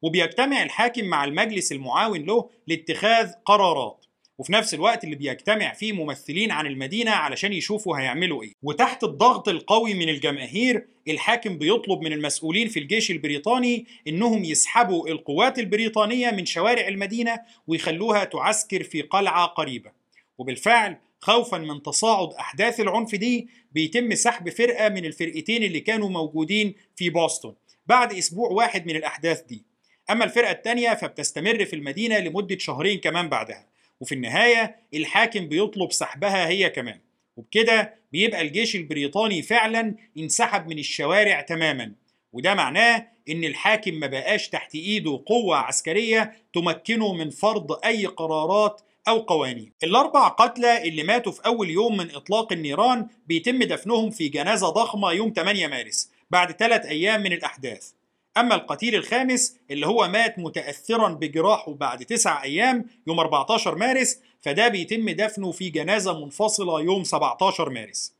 وبيجتمع 0.02 0.62
الحاكم 0.62 1.04
مع 1.04 1.24
المجلس 1.24 1.72
المعاون 1.72 2.22
له 2.22 2.50
لاتخاذ 2.66 3.32
قرارات. 3.44 4.02
وفي 4.38 4.52
نفس 4.52 4.74
الوقت 4.74 5.04
اللي 5.04 5.16
بيجتمع 5.16 5.72
فيه 5.72 5.92
ممثلين 5.92 6.50
عن 6.50 6.66
المدينة 6.66 7.10
علشان 7.10 7.52
يشوفوا 7.52 7.98
هيعملوا 7.98 8.42
إيه. 8.42 8.52
وتحت 8.62 9.04
الضغط 9.04 9.48
القوي 9.48 9.94
من 9.94 10.08
الجماهير 10.08 10.86
الحاكم 11.08 11.58
بيطلب 11.58 12.00
من 12.00 12.12
المسؤولين 12.12 12.68
في 12.68 12.78
الجيش 12.78 13.10
البريطاني 13.10 13.86
إنهم 14.08 14.44
يسحبوا 14.44 15.08
القوات 15.08 15.58
البريطانية 15.58 16.30
من 16.30 16.46
شوارع 16.46 16.88
المدينة 16.88 17.40
ويخلوها 17.66 18.24
تعسكر 18.24 18.82
في 18.82 19.02
قلعة 19.02 19.46
قريبة. 19.46 19.90
وبالفعل 20.38 20.96
خوفا 21.20 21.58
من 21.58 21.82
تصاعد 21.82 22.32
أحداث 22.32 22.80
العنف 22.80 23.14
دي 23.14 23.48
بيتم 23.72 24.14
سحب 24.14 24.48
فرقة 24.48 24.88
من 24.88 25.04
الفرقتين 25.04 25.62
اللي 25.62 25.80
كانوا 25.80 26.08
موجودين 26.08 26.74
في 26.96 27.10
بوسطن. 27.10 27.54
بعد 27.86 28.12
أسبوع 28.12 28.50
واحد 28.50 28.86
من 28.86 28.96
الأحداث 28.96 29.42
دي. 29.42 29.71
أما 30.10 30.24
الفرقة 30.24 30.50
التانية 30.50 30.94
فبتستمر 30.94 31.64
في 31.64 31.76
المدينة 31.76 32.18
لمدة 32.18 32.58
شهرين 32.58 32.98
كمان 32.98 33.28
بعدها 33.28 33.66
وفي 34.00 34.14
النهاية 34.14 34.76
الحاكم 34.94 35.46
بيطلب 35.46 35.92
سحبها 35.92 36.48
هي 36.48 36.70
كمان 36.70 37.00
وبكده 37.36 37.94
بيبقى 38.12 38.40
الجيش 38.42 38.76
البريطاني 38.76 39.42
فعلا 39.42 39.94
انسحب 40.18 40.68
من 40.68 40.78
الشوارع 40.78 41.40
تماما 41.40 41.92
وده 42.32 42.54
معناه 42.54 43.06
إن 43.28 43.44
الحاكم 43.44 43.94
ما 43.94 44.06
بقاش 44.06 44.48
تحت 44.48 44.74
إيده 44.74 45.22
قوة 45.26 45.56
عسكرية 45.56 46.32
تمكنه 46.54 47.12
من 47.12 47.30
فرض 47.30 47.72
أي 47.84 48.06
قرارات 48.06 48.80
أو 49.08 49.18
قوانين. 49.18 49.72
الأربع 49.84 50.28
قتلى 50.28 50.88
اللي 50.88 51.02
ماتوا 51.02 51.32
في 51.32 51.40
أول 51.46 51.70
يوم 51.70 51.96
من 51.96 52.14
إطلاق 52.14 52.52
النيران 52.52 53.06
بيتم 53.26 53.58
دفنهم 53.62 54.10
في 54.10 54.28
جنازة 54.28 54.68
ضخمة 54.68 55.12
يوم 55.12 55.32
8 55.36 55.66
مارس 55.66 56.10
بعد 56.30 56.52
ثلاث 56.52 56.86
أيام 56.86 57.22
من 57.22 57.32
الأحداث. 57.32 57.90
أما 58.36 58.54
القتيل 58.54 58.94
الخامس 58.94 59.56
اللي 59.70 59.86
هو 59.86 60.08
مات 60.08 60.38
متأثرا 60.38 61.08
بجراحه 61.08 61.74
بعد 61.74 62.04
تسع 62.04 62.42
أيام 62.42 62.86
يوم 63.06 63.20
14 63.20 63.74
مارس 63.74 64.18
فده 64.40 64.68
بيتم 64.68 65.10
دفنه 65.10 65.52
في 65.52 65.70
جنازة 65.70 66.24
منفصلة 66.24 66.80
يوم 66.80 67.04
17 67.04 67.70
مارس. 67.70 68.14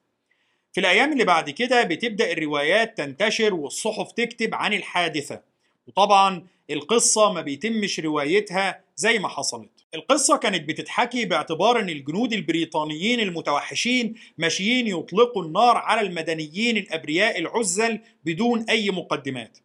في 0.73 0.81
الأيام 0.81 1.13
اللي 1.13 1.25
بعد 1.25 1.51
كده 1.51 1.83
بتبدأ 1.83 2.33
الروايات 2.33 2.99
تنتشر 2.99 3.55
والصحف 3.55 4.13
تكتب 4.13 4.55
عن 4.55 4.73
الحادثة. 4.73 5.41
وطبعا 5.87 6.47
القصة 6.71 7.33
ما 7.33 7.41
بيتمش 7.41 8.01
روايتها 8.01 8.81
زي 8.97 9.19
ما 9.19 9.29
حصلت. 9.29 9.71
القصة 9.95 10.37
كانت 10.37 10.69
بتتحكي 10.69 11.25
باعتبار 11.25 11.81
إن 11.81 11.89
الجنود 11.89 12.33
البريطانيين 12.33 13.21
المتوحشين 13.21 14.15
ماشيين 14.39 14.87
يطلقوا 14.87 15.45
النار 15.45 15.77
على 15.77 16.01
المدنيين 16.01 16.77
الأبرياء 16.77 17.39
العزل 17.39 18.01
بدون 18.25 18.65
أي 18.71 18.91
مقدمات. 18.91 19.59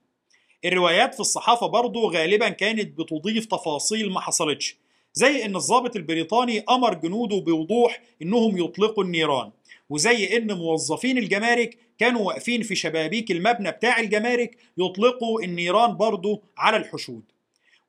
الروايات 0.66 1.14
في 1.14 1.20
الصحافة 1.20 1.68
برضه 1.68 2.10
غالبا 2.12 2.50
كانت 2.50 3.00
بتضيف 3.00 3.46
تفاصيل 3.46 4.12
ما 4.12 4.20
حصلتش 4.20 4.78
زي 5.14 5.46
إن 5.46 5.56
الضابط 5.56 5.96
البريطاني 5.96 6.64
أمر 6.70 6.94
جنوده 6.94 7.38
بوضوح 7.40 8.02
إنهم 8.22 8.58
يطلقوا 8.58 9.04
النيران 9.04 9.52
وزي 9.90 10.38
إن 10.38 10.52
موظفين 10.58 11.18
الجمارك 11.18 11.78
كانوا 12.00 12.22
واقفين 12.22 12.64
في 12.64 12.76
شبابيك 12.76 13.32
المبنى 13.32 13.72
بتاع 13.72 14.00
الجمارك 14.00 14.58
يطلقوا 14.78 15.42
النيران 15.44 15.98
برضه 15.98 16.42
على 16.58 16.78
الحشود. 16.78 17.24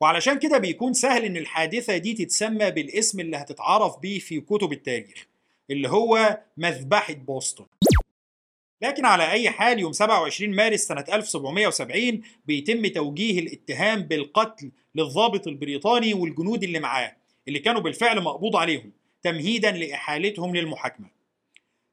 وعلشان 0.00 0.38
كده 0.38 0.58
بيكون 0.58 0.92
سهل 0.92 1.24
إن 1.24 1.36
الحادثة 1.36 1.96
دي 1.96 2.14
تتسمى 2.14 2.70
بالاسم 2.70 3.20
اللي 3.20 3.36
هتتعرف 3.36 3.98
بيه 3.98 4.18
في 4.18 4.40
كتب 4.40 4.72
التاريخ 4.72 5.26
اللي 5.70 5.88
هو 5.88 6.38
مذبحة 6.56 7.14
بوسطن. 7.14 7.64
لكن 8.82 9.04
على 9.04 9.30
أي 9.30 9.50
حال 9.50 9.78
يوم 9.78 9.92
27 9.92 10.56
مارس 10.56 10.80
سنة 10.80 11.04
1770 11.12 12.20
بيتم 12.46 12.86
توجيه 12.86 13.38
الاتهام 13.38 14.02
بالقتل 14.02 14.70
للضابط 14.94 15.46
البريطاني 15.46 16.14
والجنود 16.14 16.62
اللي 16.62 16.78
معاه 16.78 17.16
اللي 17.48 17.58
كانوا 17.58 17.80
بالفعل 17.80 18.20
مقبوض 18.20 18.56
عليهم 18.56 18.92
تمهيدا 19.22 19.70
لإحالتهم 19.70 20.56
للمحاكمة. 20.56 21.06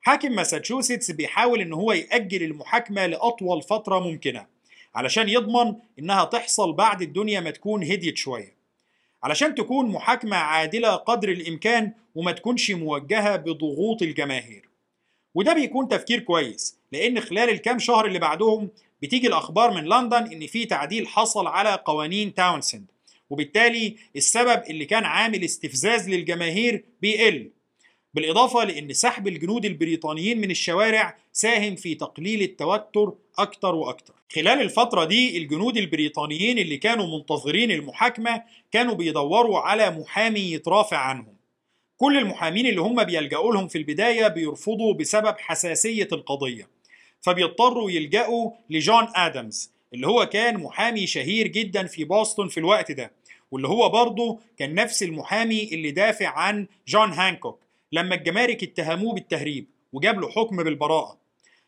حاكم 0.01 0.31
ماساتشوستس 0.31 1.11
بيحاول 1.11 1.61
إن 1.61 1.73
هو 1.73 1.93
يأجل 1.93 2.43
المحاكمة 2.43 3.05
لأطول 3.05 3.61
فترة 3.61 3.99
ممكنة 3.99 4.47
علشان 4.95 5.29
يضمن 5.29 5.75
إنها 5.99 6.23
تحصل 6.23 6.73
بعد 6.73 7.01
الدنيا 7.01 7.39
ما 7.39 7.51
تكون 7.51 7.83
هديت 7.83 8.17
شوية. 8.17 8.55
علشان 9.23 9.55
تكون 9.55 9.89
محاكمة 9.89 10.37
عادلة 10.37 10.95
قدر 10.95 11.29
الإمكان 11.29 11.91
وما 12.15 12.31
تكونش 12.31 12.71
موجهة 12.71 13.35
بضغوط 13.35 14.01
الجماهير. 14.01 14.69
وده 15.35 15.53
بيكون 15.53 15.87
تفكير 15.87 16.19
كويس 16.19 16.77
لأن 16.91 17.19
خلال 17.19 17.49
الكام 17.49 17.79
شهر 17.79 18.05
اللي 18.05 18.19
بعدهم 18.19 18.69
بتيجي 19.01 19.27
الأخبار 19.27 19.71
من 19.71 19.83
لندن 19.83 20.31
إن 20.31 20.47
في 20.47 20.65
تعديل 20.65 21.07
حصل 21.07 21.47
على 21.47 21.79
قوانين 21.85 22.33
تاونسند 22.33 22.85
وبالتالي 23.29 23.95
السبب 24.15 24.63
اللي 24.69 24.85
كان 24.85 25.03
عامل 25.03 25.43
استفزاز 25.43 26.09
للجماهير 26.09 26.83
بيقل 27.01 27.49
بالإضافة 28.13 28.63
لأن 28.63 28.93
سحب 28.93 29.27
الجنود 29.27 29.65
البريطانيين 29.65 30.41
من 30.41 30.51
الشوارع 30.51 31.17
ساهم 31.33 31.75
في 31.75 31.95
تقليل 31.95 32.41
التوتر 32.41 33.13
أكتر 33.37 33.75
وأكتر. 33.75 34.13
خلال 34.35 34.61
الفترة 34.61 35.05
دي 35.05 35.37
الجنود 35.37 35.77
البريطانيين 35.77 36.59
اللي 36.59 36.77
كانوا 36.77 37.17
منتظرين 37.17 37.71
المحاكمة 37.71 38.43
كانوا 38.71 38.95
بيدوروا 38.95 39.59
على 39.59 39.89
محامي 39.91 40.39
يترافع 40.51 40.97
عنهم. 40.97 41.34
كل 41.97 42.17
المحامين 42.17 42.65
اللي 42.67 42.81
هم 42.81 43.03
بيلجأوا 43.03 43.53
لهم 43.53 43.67
في 43.67 43.77
البداية 43.77 44.27
بيرفضوا 44.27 44.93
بسبب 44.93 45.35
حساسية 45.39 46.07
القضية 46.11 46.67
فبيضطروا 47.21 47.91
يلجأوا 47.91 48.51
لجون 48.69 49.07
آدمز 49.15 49.71
اللي 49.93 50.07
هو 50.07 50.25
كان 50.25 50.57
محامي 50.57 51.07
شهير 51.07 51.47
جدا 51.47 51.87
في 51.87 52.05
بوسطن 52.05 52.47
في 52.49 52.57
الوقت 52.57 52.91
ده 52.91 53.11
واللي 53.51 53.67
هو 53.67 53.89
برضه 53.89 54.39
كان 54.57 54.73
نفس 54.75 55.03
المحامي 55.03 55.63
اللي 55.63 55.91
دافع 55.91 56.27
عن 56.27 56.67
جون 56.87 57.09
هانكوك 57.13 57.59
لما 57.91 58.15
الجمارك 58.15 58.63
اتهموه 58.63 59.13
بالتهريب 59.13 59.67
وجاب 59.93 60.19
له 60.19 60.29
حكم 60.29 60.63
بالبراءة. 60.63 61.17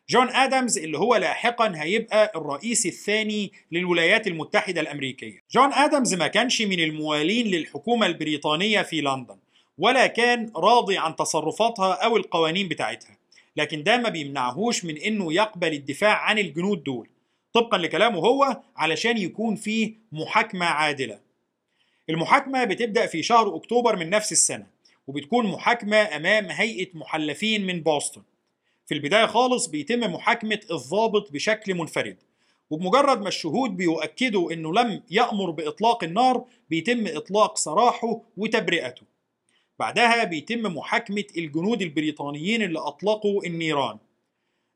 جون 0.10 0.30
آدمز 0.30 0.78
اللي 0.78 0.98
هو 0.98 1.16
لاحقا 1.16 1.74
هيبقى 1.76 2.32
الرئيس 2.36 2.86
الثاني 2.86 3.52
للولايات 3.72 4.28
المتحدة 4.28 4.82
الأمريكية. 4.82 5.44
جون 5.52 5.74
آدمز 5.74 6.14
ما 6.14 6.28
كانش 6.28 6.62
من 6.62 6.80
الموالين 6.80 7.48
للحكومة 7.48 8.06
البريطانية 8.06 8.82
في 8.82 9.02
لندن. 9.02 9.38
ولا 9.78 10.08
كان 10.08 10.52
راضي 10.56 10.98
عن 10.98 11.16
تصرفاتها 11.16 11.94
أو 11.94 12.18
القوانين 12.18 12.68
بتاعتها. 12.68 13.18
لكن 13.56 13.84
ده 13.84 13.98
ما 13.98 14.10
بيمنعهوش 14.10 14.86
من 14.86 14.98
إنه 14.98 15.34
يقبل 15.34 15.74
الدفاع 15.74 16.18
عن 16.18 16.40
الجنود 16.40 16.84
دول. 16.84 17.10
طبقا 17.54 17.78
لكلامه 17.78 18.20
هو 18.20 18.62
علشان 18.76 19.18
يكون 19.18 19.56
فيه 19.56 19.94
محاكمة 20.12 20.66
عادلة. 20.66 21.20
المحاكمة 22.10 22.64
بتبدأ 22.64 23.06
في 23.06 23.24
شهر 23.24 23.56
أكتوبر 23.56 23.96
من 23.96 24.10
نفس 24.10 24.32
السنة 24.32 24.68
وبتكون 25.08 25.48
محاكمة 25.48 26.16
أمام 26.16 26.46
هيئة 26.46 26.88
محلفين 26.94 27.66
من 27.66 27.82
بوسطن. 27.82 28.22
في 28.86 28.94
البداية 28.94 29.26
خالص 29.26 29.68
بيتم 29.68 30.00
محاكمة 30.00 30.60
الضابط 30.72 31.32
بشكل 31.32 31.74
منفرد. 31.74 32.18
وبمجرد 32.70 33.22
ما 33.22 33.28
الشهود 33.28 33.78
بيؤكدوا 33.78 34.52
إنه 34.52 34.74
لم 34.74 35.04
يأمر 35.12 35.50
بإطلاق 35.52 36.04
النار 36.04 36.46
بيتم 36.70 37.08
إطلاق 37.08 37.58
سراحه 37.58 38.22
وتبرئته. 38.38 39.17
بعدها 39.80 40.24
بيتم 40.24 40.76
محاكمة 40.76 41.24
الجنود 41.38 41.82
البريطانيين 41.82 42.62
اللي 42.62 42.80
أطلقوا 42.80 43.46
النيران. 43.46 43.98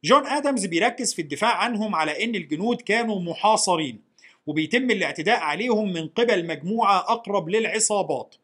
جون 0.03 0.25
آدمز 0.27 0.65
بيركز 0.65 1.13
في 1.13 1.21
الدفاع 1.21 1.57
عنهم 1.57 1.95
على 1.95 2.23
أن 2.23 2.35
الجنود 2.35 2.81
كانوا 2.81 3.21
محاصرين 3.21 4.01
وبيتم 4.47 4.91
الاعتداء 4.91 5.39
عليهم 5.39 5.93
من 5.93 6.07
قبل 6.07 6.47
مجموعة 6.47 6.97
أقرب 6.97 7.49
للعصابات 7.49 8.35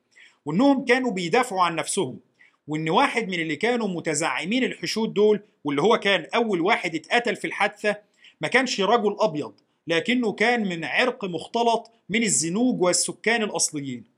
وأنهم 0.46 0.86
كانوا 0.86 1.12
بيدافعوا 1.12 1.62
عن 1.62 1.76
نفسهم. 1.76 2.20
وأن 2.68 2.90
واحد 2.90 3.28
من 3.28 3.40
اللي 3.40 3.56
كانوا 3.56 3.88
متزعمين 3.88 4.64
الحشود 4.64 5.14
دول 5.14 5.40
واللي 5.64 5.82
هو 5.82 5.98
كان 5.98 6.28
أول 6.36 6.62
واحد 6.62 6.96
اتقتل 6.96 7.36
في 7.36 7.48
الحادثة 7.48 7.96
ما 8.42 8.48
كانش 8.48 8.82
رجل 8.82 9.16
أبيض 9.20 9.54
لكنه 9.88 10.32
كان 10.32 10.70
من 10.70 10.84
عرق 10.86 11.26
مختلط 11.26 11.92
من 12.10 12.24
الزنوج 12.24 12.82
والسكان 12.82 13.44
الأصليين. 13.44 14.17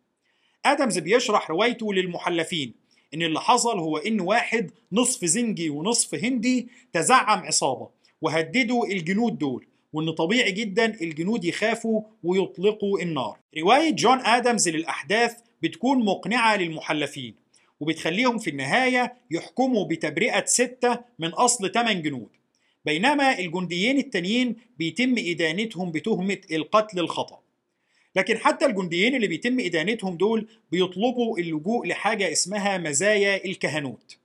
آدمز 0.66 0.98
بيشرح 1.00 1.50
روايته 1.52 1.94
للمحلفين 1.94 2.74
إن 3.14 3.22
اللي 3.22 3.40
حصل 3.40 3.80
هو 3.80 3.98
إن 3.98 4.22
واحد 4.22 4.72
نصف 4.92 5.26
زنجي 5.26 5.70
ونصف 5.70 6.16
هندي 6.16 6.68
تزعم 6.94 7.40
عصابة 7.40 7.90
وهددوا 8.22 8.86
الجنود 8.86 9.38
دول 9.38 9.66
وإن 9.94 10.12
طبيعي 10.12 10.52
جدا 10.52 10.86
الجنود 11.02 11.46
يخافوا 11.46 12.02
ويطلقوا 12.24 13.00
النار. 13.00 13.40
رواية 13.58 13.90
جون 13.90 14.20
آدمز 14.20 14.70
للأحداث 14.70 15.38
بتكون 15.64 16.06
مقنعة 16.06 16.56
للمحلفين 16.58 17.36
وبتخليهم 17.80 18.38
في 18.38 18.50
النهاية 18.50 19.14
يحكموا 19.32 19.86
بتبرئة 19.86 20.46
ستة 20.46 21.00
من 21.20 21.28
أصل 21.30 21.72
8 21.72 22.02
جنود 22.02 22.30
بينما 22.86 23.40
الجنديين 23.40 23.98
التانيين 23.98 24.56
بيتم 24.78 25.16
إدانتهم 25.18 25.92
بتهمة 25.92 26.38
القتل 26.52 27.00
الخطأ. 27.00 27.39
لكن 28.20 28.38
حتى 28.38 28.66
الجنديين 28.66 29.16
اللي 29.16 29.28
بيتم 29.28 29.60
إدانتهم 29.60 30.18
دول 30.18 30.48
بيطلبوا 30.72 31.38
اللجوء 31.38 31.88
لحاجة 31.88 32.32
اسمها 32.32 32.78
مزايا 32.78 33.46
الكهنوت. 33.46 34.18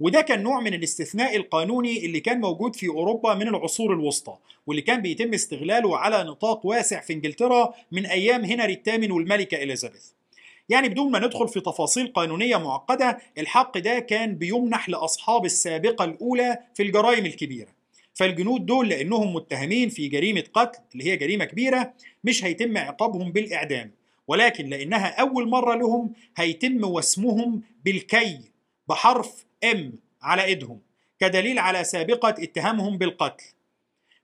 وده 0.00 0.20
كان 0.20 0.42
نوع 0.42 0.60
من 0.60 0.74
الاستثناء 0.74 1.36
القانوني 1.36 2.06
اللي 2.06 2.20
كان 2.20 2.40
موجود 2.40 2.76
في 2.76 2.88
أوروبا 2.88 3.34
من 3.34 3.48
العصور 3.48 3.92
الوسطى 3.92 4.36
واللي 4.66 4.82
كان 4.82 5.02
بيتم 5.02 5.34
استغلاله 5.34 5.98
على 5.98 6.24
نطاق 6.24 6.66
واسع 6.66 7.00
في 7.00 7.12
إنجلترا 7.12 7.74
من 7.92 8.06
أيام 8.06 8.44
هنري 8.44 8.72
الثامن 8.72 9.10
والملكة 9.10 9.62
إليزابيث. 9.62 10.06
يعني 10.68 10.88
بدون 10.88 11.10
ما 11.10 11.18
ندخل 11.18 11.48
في 11.48 11.60
تفاصيل 11.60 12.06
قانونية 12.06 12.56
معقدة 12.56 13.18
الحق 13.38 13.78
ده 13.78 13.98
كان 13.98 14.34
بيمنح 14.34 14.88
لأصحاب 14.88 15.44
السابقة 15.44 16.04
الأولى 16.04 16.58
في 16.74 16.82
الجرائم 16.82 17.26
الكبيرة. 17.26 17.68
فالجنود 18.14 18.66
دول 18.66 18.88
لأنهم 18.88 19.34
متهمين 19.34 19.88
في 19.88 20.08
جريمة 20.08 20.44
قتل 20.54 20.78
اللي 20.92 21.04
هي 21.04 21.16
جريمة 21.16 21.44
كبيرة 21.44 21.94
مش 22.24 22.44
هيتم 22.44 22.78
عقابهم 22.78 23.32
بالإعدام 23.32 23.90
ولكن 24.28 24.66
لأنها 24.68 25.20
أول 25.20 25.48
مرة 25.48 25.74
لهم 25.74 26.12
هيتم 26.36 26.84
وسمهم 26.84 27.62
بالكي 27.84 28.38
بحرف 28.88 29.44
إم 29.64 29.92
على 30.22 30.44
إيدهم 30.44 30.80
كدليل 31.18 31.58
على 31.58 31.84
سابقة 31.84 32.28
اتهامهم 32.38 32.98
بالقتل 32.98 33.44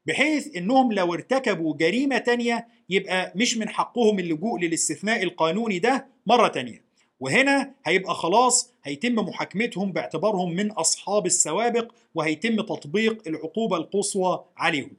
بحيث 0.07 0.57
إنهم 0.57 0.93
لو 0.93 1.15
ارتكبوا 1.15 1.77
جريمة 1.77 2.19
تانية 2.19 2.69
يبقى 2.91 3.33
مش 3.37 3.57
من 3.57 3.69
حقهم 3.69 4.19
اللجوء 4.19 4.61
للاستثناء 4.61 5.23
القانوني 5.23 5.79
ده 5.79 6.07
مرة 6.27 6.49
تانية. 6.49 6.88
وهنا 7.21 7.75
هيبقى 7.85 8.15
خلاص 8.15 8.73
هيتم 8.85 9.15
محاكمتهم 9.15 9.93
باعتبارهم 9.93 10.53
من 10.57 10.71
أصحاب 10.71 11.27
السوابق 11.27 11.93
وهيتم 12.15 12.61
تطبيق 12.61 13.23
العقوبة 13.27 13.77
القصوى 13.77 14.45
عليهم. 14.57 14.91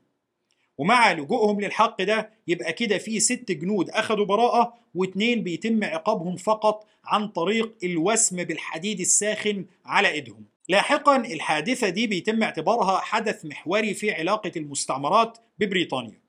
ومع 0.77 1.11
لجوءهم 1.11 1.61
للحق 1.61 2.01
ده 2.01 2.29
يبقى 2.47 2.73
كده 2.73 2.97
في 2.97 3.19
ست 3.19 3.51
جنود 3.51 3.89
أخدوا 3.89 4.25
براءة 4.25 4.73
واتنين 4.95 5.43
بيتم 5.43 5.83
عقابهم 5.83 6.35
فقط 6.35 6.87
عن 7.05 7.27
طريق 7.27 7.73
الوسم 7.83 8.43
بالحديد 8.43 8.99
الساخن 8.99 9.65
على 9.85 10.07
إيدهم. 10.11 10.45
لاحقا 10.69 11.15
الحادثة 11.15 11.89
دي 11.89 12.07
بيتم 12.07 12.43
اعتبارها 12.43 12.97
حدث 12.99 13.45
محوري 13.45 13.93
في 13.93 14.11
علاقة 14.11 14.51
المستعمرات 14.57 15.37
ببريطانيا. 15.59 16.19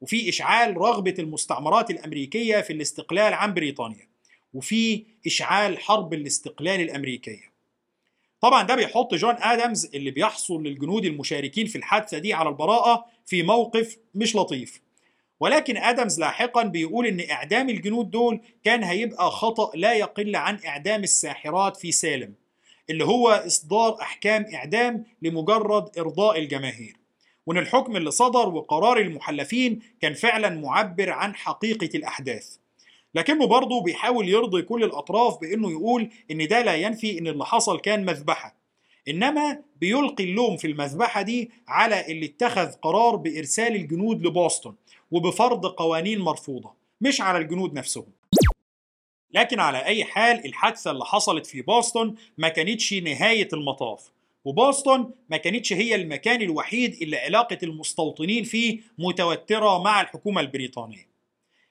وفي 0.00 0.28
إشعال 0.28 0.76
رغبة 0.76 1.14
المستعمرات 1.18 1.90
الأمريكية 1.90 2.60
في 2.60 2.72
الاستقلال 2.72 3.34
عن 3.34 3.54
بريطانيا. 3.54 4.08
وفي 4.54 5.04
إشعال 5.26 5.78
حرب 5.78 6.14
الاستقلال 6.14 6.80
الأمريكية. 6.80 7.52
طبعا 8.40 8.62
ده 8.62 8.74
بيحط 8.74 9.14
جون 9.14 9.34
آدمز 9.38 9.90
اللي 9.94 10.10
بيحصل 10.10 10.62
للجنود 10.62 11.04
المشاركين 11.04 11.66
في 11.66 11.78
الحادثة 11.78 12.18
دي 12.18 12.34
على 12.34 12.48
البراءة 12.48 13.04
في 13.26 13.42
موقف 13.42 13.96
مش 14.14 14.36
لطيف. 14.36 14.80
ولكن 15.40 15.76
آدمز 15.76 16.20
لاحقا 16.20 16.62
بيقول 16.62 17.06
إن 17.06 17.30
إعدام 17.30 17.68
الجنود 17.68 18.10
دول 18.10 18.40
كان 18.64 18.84
هيبقى 18.84 19.30
خطأ 19.30 19.70
لا 19.76 19.92
يقل 19.94 20.36
عن 20.36 20.58
إعدام 20.66 21.02
الساحرات 21.02 21.76
في 21.76 21.92
سالم 21.92 22.34
اللي 22.90 23.04
هو 23.04 23.28
إصدار 23.28 24.00
أحكام 24.02 24.46
إعدام 24.54 25.04
لمجرد 25.22 25.98
إرضاء 25.98 26.38
الجماهير. 26.38 26.96
وإن 27.46 27.58
الحكم 27.58 27.96
اللي 27.96 28.10
صدر 28.10 28.48
وقرار 28.48 28.98
المحلفين 28.98 29.80
كان 30.00 30.14
فعلا 30.14 30.48
معبر 30.48 31.10
عن 31.10 31.34
حقيقة 31.34 31.90
الأحداث. 31.94 32.56
لكنه 33.18 33.46
برضه 33.46 33.82
بيحاول 33.82 34.28
يرضي 34.28 34.62
كل 34.62 34.84
الأطراف 34.84 35.40
بأنه 35.40 35.70
يقول 35.70 36.10
إن 36.30 36.48
ده 36.48 36.62
لا 36.62 36.74
ينفي 36.74 37.18
إن 37.18 37.26
اللي 37.26 37.44
حصل 37.46 37.80
كان 37.80 38.04
مذبحة. 38.04 38.56
إنما 39.08 39.62
بيلقي 39.80 40.24
اللوم 40.24 40.56
في 40.56 40.66
المذبحة 40.66 41.22
دي 41.22 41.50
على 41.68 42.06
اللي 42.06 42.26
اتخذ 42.26 42.72
قرار 42.72 43.16
بإرسال 43.16 43.76
الجنود 43.76 44.26
لبوسطن 44.26 44.74
وبفرض 45.10 45.66
قوانين 45.66 46.18
مرفوضة 46.20 46.72
مش 47.00 47.20
على 47.20 47.38
الجنود 47.38 47.74
نفسهم. 47.74 48.06
لكن 49.30 49.60
على 49.60 49.78
أي 49.84 50.04
حال 50.04 50.46
الحادثة 50.46 50.90
اللي 50.90 51.04
حصلت 51.04 51.46
في 51.46 51.62
بوسطن 51.62 52.14
ما 52.38 52.48
كانتش 52.48 52.94
نهاية 52.94 53.48
المطاف 53.52 54.12
وبوسطن 54.44 55.10
ما 55.30 55.36
كانتش 55.36 55.72
هي 55.72 55.94
المكان 55.94 56.42
الوحيد 56.42 57.02
اللي 57.02 57.16
علاقة 57.16 57.58
المستوطنين 57.62 58.44
فيه 58.44 58.80
متوترة 58.98 59.82
مع 59.82 60.00
الحكومة 60.00 60.40
البريطانية. 60.40 61.07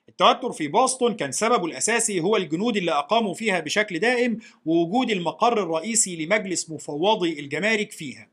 التوتر 0.10 0.52
في 0.52 0.67
بوسطن 0.67 1.13
كان 1.13 1.32
سببه 1.32 1.65
الأساسي 1.65 2.20
هو 2.20 2.38
الجنود 2.38 2.78
اللي 2.78 2.91
أقاموا 2.91 3.34
فيها 3.34 3.60
بشكل 3.60 4.00
دائم 4.00 4.39
ووجود 4.65 5.10
المقر 5.10 5.63
الرئيسي 5.63 6.26
لمجلس 6.26 6.70
مفوضي 6.70 7.39
الجمارك 7.39 7.91
فيها. 7.91 8.28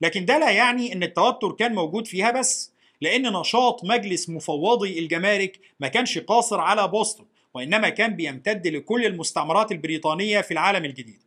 لكن 0.00 0.24
ده 0.24 0.38
لا 0.38 0.50
يعني 0.50 0.92
أن 0.92 1.02
التوتر 1.02 1.52
كان 1.52 1.74
موجود 1.74 2.06
فيها 2.06 2.30
بس 2.30 2.72
لأن 3.00 3.32
نشاط 3.32 3.84
مجلس 3.84 4.30
مفوضي 4.30 4.98
الجمارك 4.98 5.60
ما 5.80 5.88
كانش 5.88 6.18
قاصر 6.18 6.60
على 6.60 6.88
بوسطن 6.88 7.24
وإنما 7.54 7.88
كان 7.88 8.16
بيمتد 8.16 8.66
لكل 8.66 9.06
المستعمرات 9.06 9.72
البريطانية 9.72 10.40
في 10.40 10.50
العالم 10.50 10.84
الجديد. 10.84 11.22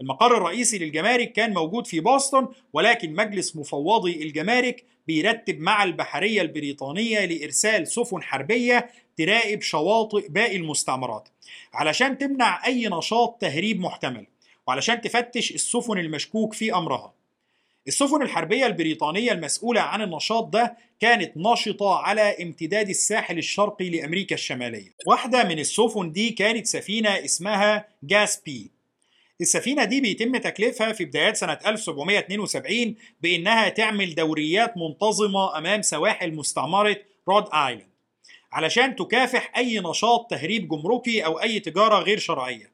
المقر 0.00 0.36
الرئيسي 0.36 0.78
للجمارك 0.78 1.32
كان 1.32 1.54
موجود 1.54 1.86
في 1.86 2.00
بوسطن 2.00 2.48
ولكن 2.72 3.14
مجلس 3.14 3.56
مفوضي 3.56 4.22
الجمارك 4.22 4.84
بيرتب 5.06 5.60
مع 5.60 5.84
البحرية 5.84 6.42
البريطانية 6.42 7.24
لإرسال 7.24 7.88
سفن 7.88 8.22
حربية 8.22 8.90
تراقب 9.16 9.60
شواطئ 9.62 10.28
باقي 10.28 10.56
المستعمرات 10.56 11.28
علشان 11.72 12.18
تمنع 12.18 12.66
أي 12.66 12.88
نشاط 12.88 13.36
تهريب 13.40 13.80
محتمل 13.80 14.26
وعلشان 14.66 15.00
تفتش 15.00 15.50
السفن 15.50 15.98
المشكوك 15.98 16.54
في 16.54 16.74
أمرها. 16.74 17.14
السفن 17.88 18.22
الحربية 18.22 18.66
البريطانية 18.66 19.32
المسؤولة 19.32 19.80
عن 19.80 20.02
النشاط 20.02 20.44
ده 20.44 20.76
كانت 21.00 21.32
نشطة 21.36 21.94
على 21.94 22.42
امتداد 22.42 22.88
الساحل 22.88 23.38
الشرقي 23.38 23.90
لأمريكا 23.90 24.34
الشمالية. 24.34 24.90
واحدة 25.06 25.44
من 25.44 25.58
السفن 25.58 26.12
دي 26.12 26.30
كانت 26.30 26.66
سفينة 26.66 27.24
اسمها 27.24 27.88
جاسبي. 28.02 28.70
السفينة 29.40 29.84
دي 29.84 30.00
بيتم 30.00 30.36
تكليفها 30.36 30.92
في 30.92 31.04
بدايات 31.04 31.36
سنة 31.36 31.58
1772 31.66 32.94
بإنها 33.22 33.68
تعمل 33.68 34.14
دوريات 34.14 34.76
منتظمة 34.76 35.58
أمام 35.58 35.82
سواحل 35.82 36.34
مستعمرة 36.34 36.96
رود 37.28 37.44
آيلاند 37.54 37.90
علشان 38.52 38.96
تكافح 38.96 39.52
أي 39.56 39.80
نشاط 39.80 40.30
تهريب 40.30 40.68
جمركي 40.68 41.24
أو 41.24 41.40
أي 41.40 41.60
تجارة 41.60 41.98
غير 41.98 42.18
شرعية. 42.18 42.70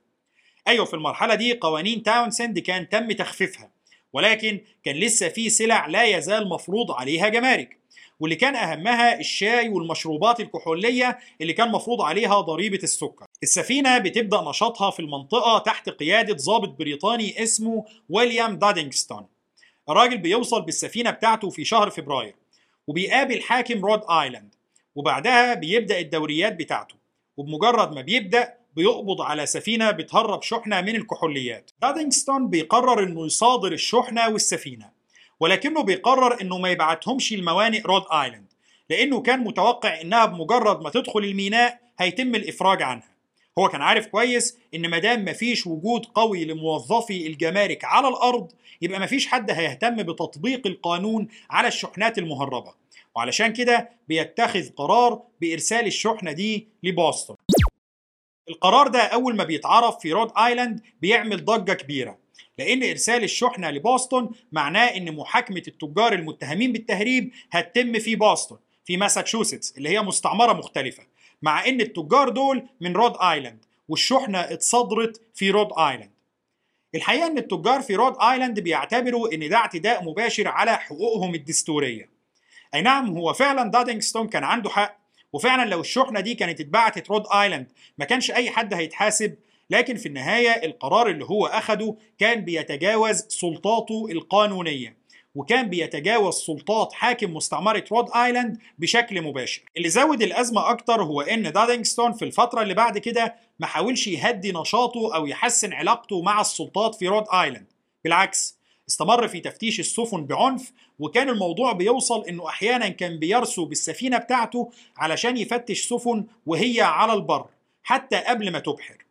أيوة 0.68 0.84
في 0.84 0.94
المرحلة 0.94 1.34
دي 1.34 1.52
قوانين 1.52 2.02
تاونسند 2.02 2.58
كان 2.58 2.88
تم 2.88 3.12
تخفيفها 3.12 3.70
ولكن 4.12 4.60
كان 4.84 4.96
لسه 4.96 5.28
في 5.28 5.50
سلع 5.50 5.86
لا 5.86 6.04
يزال 6.04 6.48
مفروض 6.48 6.90
عليها 6.92 7.28
جمارك. 7.28 7.76
واللي 8.20 8.36
كان 8.36 8.56
أهمها 8.56 9.20
الشاي 9.20 9.68
والمشروبات 9.68 10.40
الكحولية 10.40 11.18
اللي 11.40 11.52
كان 11.52 11.72
مفروض 11.72 12.02
عليها 12.02 12.40
ضريبة 12.40 12.78
السكر. 12.82 13.26
السفينة 13.42 13.98
بتبدأ 13.98 14.40
نشاطها 14.40 14.90
في 14.90 15.00
المنطقة 15.00 15.58
تحت 15.58 15.88
قيادة 15.88 16.34
ضابط 16.34 16.68
بريطاني 16.78 17.42
اسمه 17.42 17.84
ويليام 18.10 18.58
دادينغستون. 18.58 19.26
الراجل 19.88 20.18
بيوصل 20.18 20.62
بالسفينة 20.62 21.10
بتاعته 21.10 21.50
في 21.50 21.64
شهر 21.64 21.90
فبراير 21.90 22.34
وبيقابل 22.86 23.42
حاكم 23.42 23.84
رود 23.84 24.00
آيلاند 24.10 24.54
وبعدها 24.94 25.54
بيبدأ 25.54 25.98
الدوريات 25.98 26.52
بتاعته 26.52 26.94
وبمجرد 27.36 27.92
ما 27.94 28.00
بيبدأ 28.00 28.54
بيقبض 28.76 29.20
على 29.20 29.46
سفينة 29.46 29.90
بتهرب 29.90 30.42
شحنة 30.42 30.80
من 30.80 30.96
الكحوليات. 30.96 31.70
دادينغستون 31.82 32.48
بيقرر 32.50 33.02
إنه 33.02 33.26
يصادر 33.26 33.72
الشحنة 33.72 34.28
والسفينة. 34.28 34.95
ولكنه 35.40 35.82
بيقرر 35.82 36.40
إنه 36.40 36.58
ما 36.58 36.70
يبعتهمش 36.70 37.32
الموانئ 37.32 37.82
رود 37.82 38.02
آيلاند 38.12 38.52
لأنه 38.90 39.20
كان 39.22 39.40
متوقع 39.40 40.00
إنها 40.00 40.24
بمجرد 40.24 40.80
ما 40.82 40.90
تدخل 40.90 41.20
الميناء 41.20 41.80
هيتم 41.98 42.34
الإفراج 42.34 42.82
عنها. 42.82 43.16
هو 43.58 43.68
كان 43.68 43.82
عارف 43.82 44.06
كويس 44.06 44.58
إن 44.74 44.90
ما 44.90 44.98
دام 44.98 45.24
مفيش 45.24 45.66
وجود 45.66 46.06
قوي 46.06 46.44
لموظفي 46.44 47.26
الجمارك 47.26 47.84
على 47.84 48.08
الأرض 48.08 48.52
يبقى 48.82 49.00
مفيش 49.00 49.26
حد 49.26 49.50
هيهتم 49.50 49.96
بتطبيق 49.96 50.66
القانون 50.66 51.28
على 51.50 51.68
الشحنات 51.68 52.18
المهربة. 52.18 52.74
وعلشان 53.16 53.52
كده 53.52 53.90
بيتخذ 54.08 54.68
قرار 54.70 55.22
بإرسال 55.40 55.86
الشحنة 55.86 56.32
دي 56.32 56.68
لبوسطن. 56.82 57.34
القرار 58.48 58.88
ده 58.88 59.00
أول 59.00 59.36
ما 59.36 59.44
بيتعرف 59.44 59.98
في 59.98 60.12
رود 60.12 60.30
آيلاند 60.38 60.80
بيعمل 61.02 61.44
ضجة 61.44 61.72
كبيرة. 61.72 62.18
لأن 62.58 62.82
ارسال 62.82 63.24
الشحنه 63.24 63.70
لبوسطن 63.70 64.28
معناه 64.52 64.86
ان 64.86 65.16
محاكمه 65.16 65.62
التجار 65.68 66.12
المتهمين 66.12 66.72
بالتهريب 66.72 67.32
هتتم 67.50 67.98
في 67.98 68.16
بوسطن 68.16 68.56
في 68.84 68.96
ماساتشوستس 68.96 69.74
اللي 69.78 69.88
هي 69.88 70.02
مستعمره 70.02 70.52
مختلفه 70.52 71.02
مع 71.42 71.66
ان 71.66 71.80
التجار 71.80 72.28
دول 72.28 72.66
من 72.80 72.92
رود 72.92 73.16
آيلاند 73.22 73.64
والشحنه 73.88 74.40
اتصدرت 74.40 75.20
في 75.34 75.50
رود 75.50 75.68
آيلاند. 75.78 76.10
الحقيقة 76.94 77.26
ان 77.26 77.38
التجار 77.38 77.80
في 77.82 77.94
رود 77.94 78.16
آيلاند 78.22 78.60
بيعتبروا 78.60 79.34
ان 79.34 79.48
ده 79.48 79.56
اعتداء 79.56 80.04
مباشر 80.04 80.48
على 80.48 80.76
حقوقهم 80.76 81.34
الدستوريه. 81.34 82.08
اي 82.74 82.82
نعم 82.82 83.16
هو 83.16 83.32
فعلا 83.32 83.70
دادينغستون 83.70 84.28
كان 84.28 84.44
عنده 84.44 84.70
حق 84.70 84.98
وفعلا 85.32 85.70
لو 85.70 85.80
الشحنة 85.80 86.20
دي 86.20 86.34
كانت 86.34 86.60
اتباعت 86.60 87.10
رود 87.10 87.24
آيلاند 87.34 87.66
ما 87.98 88.04
كانش 88.04 88.30
أي 88.30 88.50
حد 88.50 88.74
هيتحاسب 88.74 89.34
لكن 89.70 89.96
في 89.96 90.06
النهاية 90.06 90.50
القرار 90.64 91.08
اللي 91.08 91.24
هو 91.24 91.46
أخده 91.46 91.96
كان 92.18 92.40
بيتجاوز 92.40 93.24
سلطاته 93.28 94.06
القانونية 94.10 94.96
وكان 95.34 95.68
بيتجاوز 95.68 96.34
سلطات 96.34 96.92
حاكم 96.92 97.34
مستعمرة 97.34 97.84
رود 97.92 98.10
آيلاند 98.10 98.58
بشكل 98.78 99.22
مباشر. 99.22 99.62
اللي 99.76 99.88
زود 99.88 100.22
الأزمة 100.22 100.70
أكتر 100.70 101.02
هو 101.02 101.20
إن 101.20 101.52
دادينغستون 101.52 102.12
في 102.12 102.24
الفترة 102.24 102.62
اللي 102.62 102.74
بعد 102.74 102.98
كده 102.98 103.34
ما 103.58 103.66
حاولش 103.66 104.06
يهدي 104.06 104.52
نشاطه 104.52 105.14
أو 105.16 105.26
يحسن 105.26 105.72
علاقته 105.72 106.22
مع 106.22 106.40
السلطات 106.40 106.94
في 106.94 107.08
رود 107.08 107.24
آيلاند. 107.34 107.66
بالعكس 108.04 108.56
استمر 108.88 109.28
في 109.28 109.40
تفتيش 109.40 109.80
السفن 109.80 110.26
بعنف 110.26 110.72
وكان 110.98 111.28
الموضوع 111.28 111.72
بيوصل 111.72 112.24
إنه 112.24 112.48
أحيانا 112.48 112.88
كان 112.88 113.18
بيرسو 113.18 113.64
بالسفينة 113.64 114.18
بتاعته 114.18 114.70
علشان 114.96 115.36
يفتش 115.36 115.88
سفن 115.88 116.26
وهي 116.46 116.80
على 116.80 117.12
البر 117.12 117.46
حتى 117.82 118.16
قبل 118.16 118.52
ما 118.52 118.58
تبحر. 118.58 119.05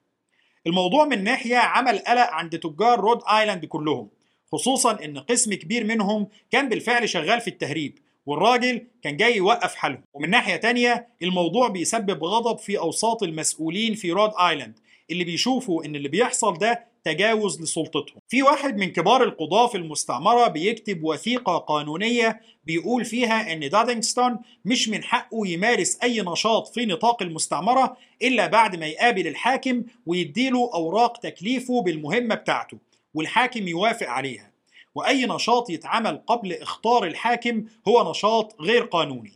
الموضوع 0.67 1.05
من 1.05 1.23
ناحية 1.23 1.57
عمل 1.57 1.99
قلق 1.99 2.29
عند 2.31 2.59
تجار 2.59 2.99
رود 2.99 3.19
آيلاند 3.29 3.65
كلهم 3.65 4.09
خصوصا 4.51 5.03
إن 5.05 5.17
قسم 5.19 5.53
كبير 5.53 5.83
منهم 5.83 6.27
كان 6.51 6.69
بالفعل 6.69 7.09
شغال 7.09 7.41
في 7.41 7.47
التهريب 7.47 7.99
والراجل 8.25 8.87
كان 9.01 9.17
جاي 9.17 9.35
يوقف 9.35 9.75
حالهم 9.75 10.01
ومن 10.13 10.29
ناحية 10.29 10.55
تانية 10.55 11.07
الموضوع 11.21 11.67
بيسبب 11.67 12.23
غضب 12.23 12.57
في 12.59 12.79
أوساط 12.79 13.23
المسؤولين 13.23 13.95
في 13.95 14.11
رود 14.11 14.31
آيلاند 14.39 14.79
اللي 15.11 15.23
بيشوفوا 15.23 15.85
إن 15.85 15.95
اللي 15.95 16.09
بيحصل 16.09 16.53
ده 16.57 16.94
تجاوز 17.05 17.61
لسلطتهم. 17.61 18.19
في 18.27 18.43
واحد 18.43 18.77
من 18.77 18.85
كبار 18.91 19.23
القضاة 19.23 19.67
في 19.67 19.77
المستعمرة 19.77 20.47
بيكتب 20.47 21.03
وثيقة 21.03 21.57
قانونية 21.57 22.41
بيقول 22.63 23.05
فيها 23.05 23.53
إن 23.53 23.69
دادينغستون 23.69 24.39
مش 24.65 24.89
من 24.89 25.03
حقه 25.03 25.47
يمارس 25.47 25.99
أي 26.03 26.21
نشاط 26.21 26.67
في 26.67 26.85
نطاق 26.85 27.21
المستعمرة 27.21 27.97
إلا 28.21 28.47
بعد 28.47 28.75
ما 28.75 28.85
يقابل 28.85 29.27
الحاكم 29.27 29.83
ويديله 30.05 30.71
أوراق 30.73 31.17
تكليفه 31.17 31.81
بالمهمة 31.81 32.35
بتاعته 32.35 32.77
والحاكم 33.13 33.67
يوافق 33.67 34.07
عليها. 34.09 34.51
وأي 34.95 35.25
نشاط 35.25 35.69
يتعمل 35.69 36.21
قبل 36.27 36.53
اختار 36.53 37.03
الحاكم 37.03 37.65
هو 37.87 38.09
نشاط 38.11 38.61
غير 38.61 38.83
قانوني. 38.83 39.33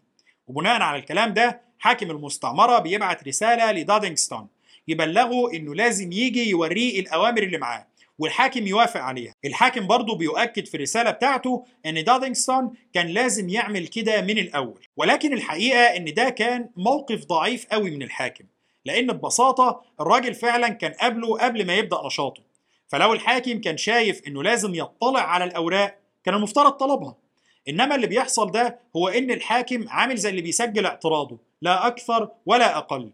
وبناء 0.48 0.82
على 0.82 1.00
الكلام 1.00 1.34
ده 1.34 1.62
حاكم 1.80 2.12
المستعمرة 2.12 2.80
بيبعت 2.80 3.28
رسالة 3.28 3.72
لدادينغستون. 3.72 4.48
يبلغه 4.90 5.54
إنه 5.54 5.76
لازم 5.76 6.12
يجي 6.12 6.50
يوريه 6.50 7.00
الأوامر 7.00 7.44
اللي 7.44 7.58
معاه 7.58 7.88
والحاكم 8.20 8.68
يوافق 8.68 9.02
عليها. 9.02 9.34
الحاكم 9.46 9.88
برضه 9.88 10.16
بيؤكد 10.16 10.66
في 10.66 10.76
الرسالة 10.76 11.12
بتاعته 11.12 11.66
إن 11.86 12.04
دادينغستون 12.04 12.74
كان 12.94 13.08
لازم 13.08 13.50
يعمل 13.50 13.88
كده 13.88 14.22
من 14.22 14.38
الأول. 14.38 14.86
ولكن 14.98 15.34
الحقيقة 15.34 15.80
إن 15.80 16.14
ده 16.14 16.30
كان 16.30 16.70
موقف 16.78 17.26
ضعيف 17.26 17.66
قوي 17.72 17.92
من 17.92 18.04
الحاكم 18.04 18.44
لأن 18.86 19.08
ببساطة 19.08 19.82
الراجل 20.02 20.34
فعلا 20.34 20.68
كان 20.70 20.92
قبله 20.92 21.38
قبل 21.38 21.66
ما 21.68 21.76
يبدأ 21.76 21.98
نشاطه. 22.06 22.42
فلو 22.88 23.14
الحاكم 23.14 23.62
كان 23.62 23.78
شايف 23.78 24.28
إنه 24.28 24.44
لازم 24.44 24.76
يطلع 24.76 25.22
على 25.22 25.44
الأوراق 25.44 25.98
كان 26.24 26.36
المفترض 26.36 26.72
طلبها. 26.72 27.16
إنما 27.70 27.96
اللي 27.96 28.08
بيحصل 28.08 28.52
ده 28.52 28.80
هو 28.96 29.08
إن 29.08 29.32
الحاكم 29.32 29.90
عامل 29.90 30.18
زي 30.18 30.30
اللي 30.30 30.42
بيسجل 30.42 30.86
اعتراضه 30.86 31.38
لا 31.62 31.88
أكثر 31.88 32.30
ولا 32.46 32.78
أقل. 32.78 33.12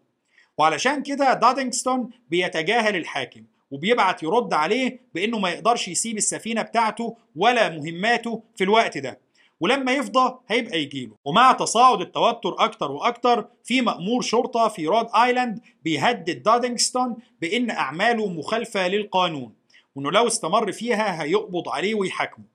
وعلشان 0.58 1.04
كده 1.04 1.34
دادينغستون 1.34 2.10
بيتجاهل 2.30 2.96
الحاكم 2.96 3.44
وبيبعت 3.72 4.24
يرد 4.24 4.54
عليه 4.54 5.00
بإنه 5.15 5.39
ما 5.39 5.50
يقدرش 5.50 5.88
يسيب 5.88 6.18
السفينة 6.18 6.62
بتاعته 6.62 7.18
ولا 7.36 7.70
مهماته 7.70 8.44
في 8.56 8.63
الوقت 8.63 8.98
ده. 8.98 9.20
ولما 9.60 9.91
يفضى 9.94 10.36
هيبقى 10.48 10.82
يجيله 10.82 11.13
ومع 11.26 11.52
تصاعد 11.52 12.02
التوتر 12.02 12.56
أكتر 12.60 12.91
وأكتر 12.91 13.48
في 13.63 13.82
مأمور 13.82 14.22
شرطة 14.22 14.68
في 14.68 14.88
رود 14.88 15.08
آيلاند 15.15 15.60
بيهدد 15.84 16.44
دادينغستون 16.44 17.15
بإن 17.41 17.70
أعماله 17.72 18.28
مخالفة 18.30 18.88
للقانون. 18.88 19.54
وإنه 19.96 20.12
لو 20.12 20.28
استمر 20.28 20.72
فيها 20.72 21.24
هيقبض 21.24 21.70
عليه 21.70 21.96
ويحاكمه. 21.96 22.46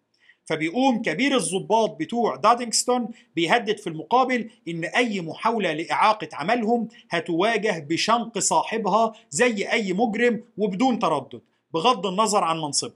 فبيقوم 0.51 1.03
كبير 1.03 1.37
الضباط 1.37 1.97
بتوع 2.01 2.37
دادينغستون 2.37 3.09
بيهدد 3.37 3.79
في 3.79 3.87
المقابل 3.87 4.51
إن 4.69 4.85
أي 4.85 5.21
محاولة 5.21 5.73
لإعاقة 5.73 6.29
عملهم 6.33 6.89
هتواجه 7.11 7.87
بشنق 7.89 8.39
صاحبها 8.39 9.13
زي 9.31 9.71
أي 9.71 9.93
مجرم 9.93 10.45
وبدون 10.59 10.99
تردد 10.99 11.41
بغض 11.75 12.07
النظر 12.07 12.45
عن 12.45 12.57
منصبه. 12.59 12.95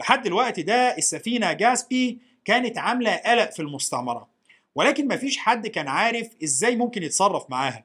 لحد 0.00 0.26
الوقت 0.26 0.60
ده 0.60 0.96
السفينة 0.96 1.52
جاسبي 1.52 2.18
كانت 2.44 2.78
عاملة 2.78 3.16
قلق 3.16 3.50
في 3.50 3.62
المستعمرة 3.62 4.28
ولكن 4.74 5.08
مفيش 5.08 5.38
حد 5.38 5.66
كان 5.66 5.88
عارف 5.88 6.28
إزاي 6.44 6.76
ممكن 6.76 7.02
يتصرف 7.02 7.50
معاها. 7.50 7.84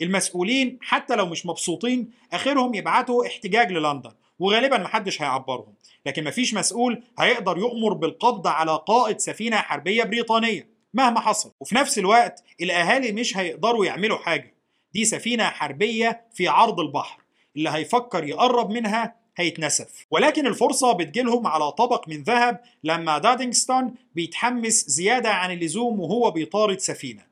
المسؤولين 0.00 0.78
حتى 0.80 1.16
لو 1.16 1.26
مش 1.26 1.46
مبسوطين 1.46 2.10
آخرهم 2.32 2.74
يبعتوا 2.74 3.26
احتجاج 3.26 3.72
للندن. 3.72 4.12
وغالبا 4.42 4.78
محدش 4.78 5.22
هيعبرهم 5.22 5.74
لكن 6.06 6.24
مفيش 6.24 6.54
مسؤول 6.54 7.02
هيقدر 7.18 7.58
يؤمر 7.58 7.92
بالقبض 7.92 8.46
على 8.46 8.80
قائد 8.86 9.18
سفينة 9.18 9.56
حربية 9.56 10.04
بريطانية 10.04 10.68
مهما 10.94 11.20
حصل. 11.20 11.50
وفي 11.60 11.74
نفس 11.74 11.98
الوقت 11.98 12.44
الأهالي 12.60 13.12
مش 13.12 13.36
هيقدروا 13.36 13.86
يعملوا 13.86 14.18
حاجة. 14.18 14.54
دي 14.92 15.04
سفينة 15.04 15.44
حربية 15.44 16.26
في 16.34 16.48
عرض 16.48 16.80
البحر. 16.80 17.22
اللي 17.56 17.70
هيفكر 17.70 18.24
يقرب 18.24 18.70
منها 18.70 19.14
هيتنسف. 19.36 20.06
ولكن 20.10 20.46
الفرصة 20.46 20.92
بتجيلهم 20.92 21.46
على 21.46 21.72
طبق 21.72 22.08
من 22.08 22.22
ذهب 22.22 22.60
لما 22.84 23.18
دادينغستون 23.18 23.94
بيتحمس 24.14 24.84
زيادة 24.88 25.30
عن 25.30 25.50
اللزوم 25.50 26.00
وهو 26.00 26.30
بيطارد 26.30 26.78
سفينة. 26.78 27.22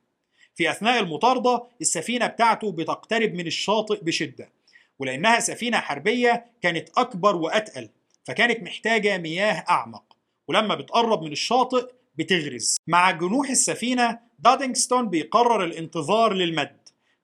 في 0.55 0.71
أثناء 0.71 1.01
المطاردة 1.01 1.63
السفينة 1.81 2.27
بتاعته 2.27 2.73
بتقترب 2.73 3.35
من 3.35 3.47
الشاطئ 3.47 4.05
بشدة. 4.05 4.60
ولأنها 5.01 5.41
سفينة 5.41 5.79
حربية 5.81 6.47
كانت 6.63 6.89
أكبر 6.97 7.37
وأتقل 7.37 7.89
فكانت 8.25 8.63
محتاجة 8.63 9.19
مياه 9.19 9.65
أعمق 9.71 10.17
ولما 10.49 10.75
بتقرب 10.75 11.23
من 11.23 11.33
الشاطئ 11.33 11.87
بتغرز. 12.19 12.77
مع 12.87 13.11
جنوح 13.11 13.51
السفينة 13.51 14.19
دادينغستون 14.39 15.09
بيقرر 15.09 15.65
الانتظار 15.65 16.33
للمد 16.33 16.77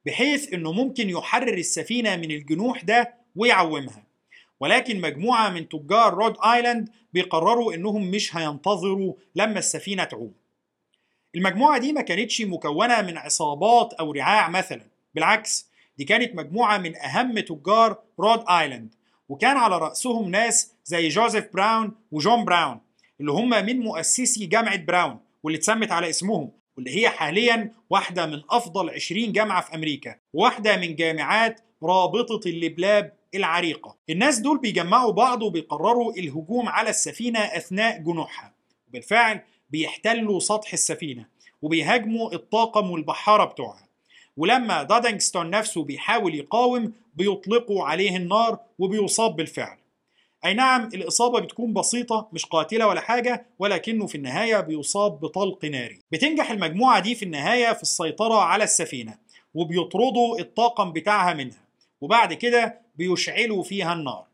بحيث 0.07 0.53
إنه 0.53 0.73
ممكن 0.73 1.11
يحرر 1.11 1.55
السفينة 1.55 2.17
من 2.17 2.31
الجنوح 2.31 2.85
ده 2.85 3.15
ويعومها. 3.37 4.07
ولكن 4.61 5.01
مجموعة 5.01 5.51
من 5.51 5.69
تجار 5.69 6.15
رود 6.15 6.37
آيلاند 6.45 6.89
بيقرروا 7.13 7.75
إنهم 7.75 8.11
مش 8.11 8.37
هينتظروا 8.37 9.15
لما 9.35 9.59
السفينة 9.59 10.05
تعوم. 10.05 10.33
المجموعة 11.35 11.79
دي 11.79 11.93
ما 11.93 12.01
كانتش 12.01 12.43
مكونة 12.43 13.03
من 13.03 13.17
عصابات 13.17 13.93
أو 13.93 14.13
رعاع 14.13 14.49
مثلا 14.49 14.83
بالعكس 15.15 15.71
دي 15.99 16.05
كانت 16.05 16.35
مجموعة 16.35 16.79
من 16.79 16.97
أهم 16.97 17.41
تجار 17.41 17.99
رود 18.21 18.45
آيلاند 18.49 18.95
وكان 19.29 19.57
على 19.57 19.79
رأسهم 19.79 20.31
ناس 20.31 20.73
زي 20.85 21.09
جوزيف 21.09 21.45
براون 21.55 21.93
وجون 22.13 22.45
براون 22.45 22.81
اللي 23.21 23.33
هم 23.33 23.51
من 23.51 23.81
مؤسسي 23.81 24.47
جامعة 24.47 24.77
براون 24.77 25.19
واللي 25.43 25.59
اتسمت 25.59 25.93
على 25.93 26.11
اسمهم 26.11 26.51
واللي 26.77 26.97
هي 27.01 27.09
حاليا 27.09 27.73
واحدة 27.91 28.27
من 28.27 28.43
أفضل 28.51 28.91
20 28.91 29.33
جامعة 29.33 29.61
في 29.63 29.75
أمريكا 29.75 30.17
واحدة 30.33 30.77
من 30.77 30.95
جامعات 30.97 31.61
رابطة 31.83 32.41
اللبلاب 32.49 33.13
العريقة. 33.35 33.97
الناس 34.11 34.39
دول 34.39 34.59
بيجمعوا 34.59 35.13
بعض 35.13 35.43
وبيقرروا 35.43 36.13
الهجوم 36.13 36.69
على 36.69 36.91
السفينة 36.91 37.39
أثناء 37.39 37.99
جنوحها 37.99 38.55
وبالفعل 38.89 39.41
بيحتلوا 39.71 40.41
سطح 40.41 40.73
السفينة 40.73 41.27
وبيهاجموا 41.63 42.35
الطاقم 42.35 42.91
والبحارة 42.91 43.45
بتوعها. 43.45 43.86
ولما 44.37 44.83
دادنجستون 44.83 45.51
نفسه 45.51 45.85
بيحاول 45.85 46.35
يقاوم 46.35 46.93
بيطلقوا 47.15 47.85
عليه 47.85 48.17
النار 48.17 48.59
وبيصاب 48.79 49.37
بالفعل. 49.37 49.79
أي 50.45 50.55
نعم 50.55 50.89
الإصابة 50.95 51.41
بتكون 51.41 51.73
بسيطة 51.73 52.29
مش 52.33 52.47
قاتلة 52.47 52.87
ولا 52.87 53.01
حاجة 53.01 53.47
ولكنه 53.59 54.07
في 54.07 54.15
النهاية 54.15 54.61
بيصاب 54.61 55.21
بطلق 55.21 55.65
ناري. 55.65 55.99
بتنجح 56.13 56.51
المجموعة 56.51 57.01
دي 57.01 57.15
في 57.15 57.25
النهاية 57.25 57.73
في 57.73 57.83
السيطرة 57.83 58.35
على 58.35 58.65
السفينة 58.65 59.19
وبيطردوا 59.55 60.39
الطاقم 60.39 60.93
بتاعها 60.93 61.35
منها 61.35 61.67
وبعد 62.01 62.33
كده 62.33 62.81
بيشعلوا 62.97 63.63
فيها 63.63 63.93
النار. 63.93 64.25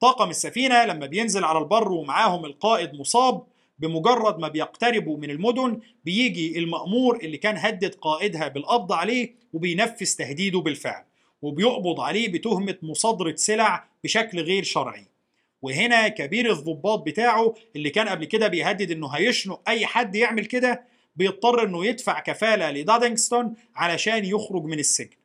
طاقم 0.00 0.30
السفينة 0.30 0.84
لما 0.84 1.06
بينزل 1.06 1.44
على 1.44 1.58
البر 1.58 1.92
ومعاهم 1.92 2.44
القائد 2.44 2.94
مصاب 2.94 3.42
بمجرد 3.80 4.38
ما 4.38 4.48
بيقتربوا 4.48 5.18
من 5.18 5.30
المدن 5.30 5.80
بيجي 6.04 6.58
المأمور 6.58 7.16
اللي 7.16 7.36
كان 7.36 7.56
هدد 7.56 7.94
قائدها 7.94 8.48
بالقبض 8.48 8.92
عليه 8.92 9.34
وبينفذ 9.52 10.16
تهديده 10.16 10.60
بالفعل 10.60 11.04
وبيقبض 11.42 12.00
عليه 12.00 12.32
بتهمة 12.32 12.76
مصادرة 12.82 13.34
سلع 13.36 13.88
بشكل 14.04 14.40
غير 14.40 14.62
شرعي. 14.62 15.06
وهنا 15.62 16.08
كبير 16.08 16.52
الضباط 16.52 17.02
بتاعه 17.06 17.54
اللي 17.76 17.90
كان 17.90 18.08
قبل 18.08 18.24
كده 18.24 18.48
بيهدد 18.48 18.90
إنه 18.90 19.08
هيشنق 19.08 19.68
أي 19.68 19.86
حد 19.86 20.16
يعمل 20.16 20.46
كده 20.46 20.84
بيضطر 21.16 21.64
إنه 21.64 21.86
يدفع 21.86 22.20
كفالة 22.20 22.70
لدادنجستون 22.70 23.54
علشان 23.74 24.24
يخرج 24.24 24.64
من 24.64 24.78
السجن. 24.78 25.16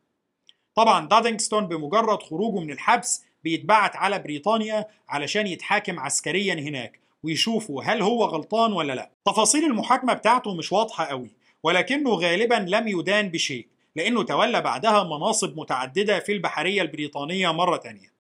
طبعا 0.75 1.07
دادنجستون 1.07 1.67
بمجرد 1.67 2.23
خروجه 2.23 2.59
من 2.59 2.71
الحبس 2.71 3.23
بيتبعت 3.43 3.95
على 3.95 4.19
بريطانيا 4.19 4.85
علشان 5.09 5.47
يتحاكم 5.47 5.99
عسكريا 5.99 6.53
هناك. 6.53 7.04
ويشوفوا 7.25 7.83
هل 7.83 8.01
هو 8.01 8.23
غلطان 8.25 8.73
ولا 8.73 8.93
لا. 8.93 9.11
تفاصيل 9.25 9.65
المحاكمة 9.65 10.13
بتاعته 10.13 10.55
مش 10.55 10.71
واضحة 10.71 11.05
قوي 11.05 11.29
ولكنه 11.63 12.09
غالبا 12.09 12.55
لم 12.55 12.87
يدان 12.87 13.29
بشيء 13.29 13.67
لأنه 13.95 14.23
تولى 14.23 14.61
بعدها 14.61 15.03
مناصب 15.03 15.59
متعددة 15.59 16.19
في 16.19 16.31
البحرية 16.31 16.81
البريطانية 16.81 17.51
مرة 17.51 17.77
تانية. 17.77 18.13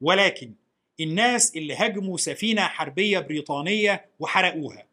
ولكن 0.00 0.52
الناس 1.00 1.56
اللي 1.56 1.74
هاجموا 1.76 2.16
سفينة 2.16 2.62
حربية 2.62 3.18
بريطانية 3.18 4.06
وحرقوها 4.18 4.86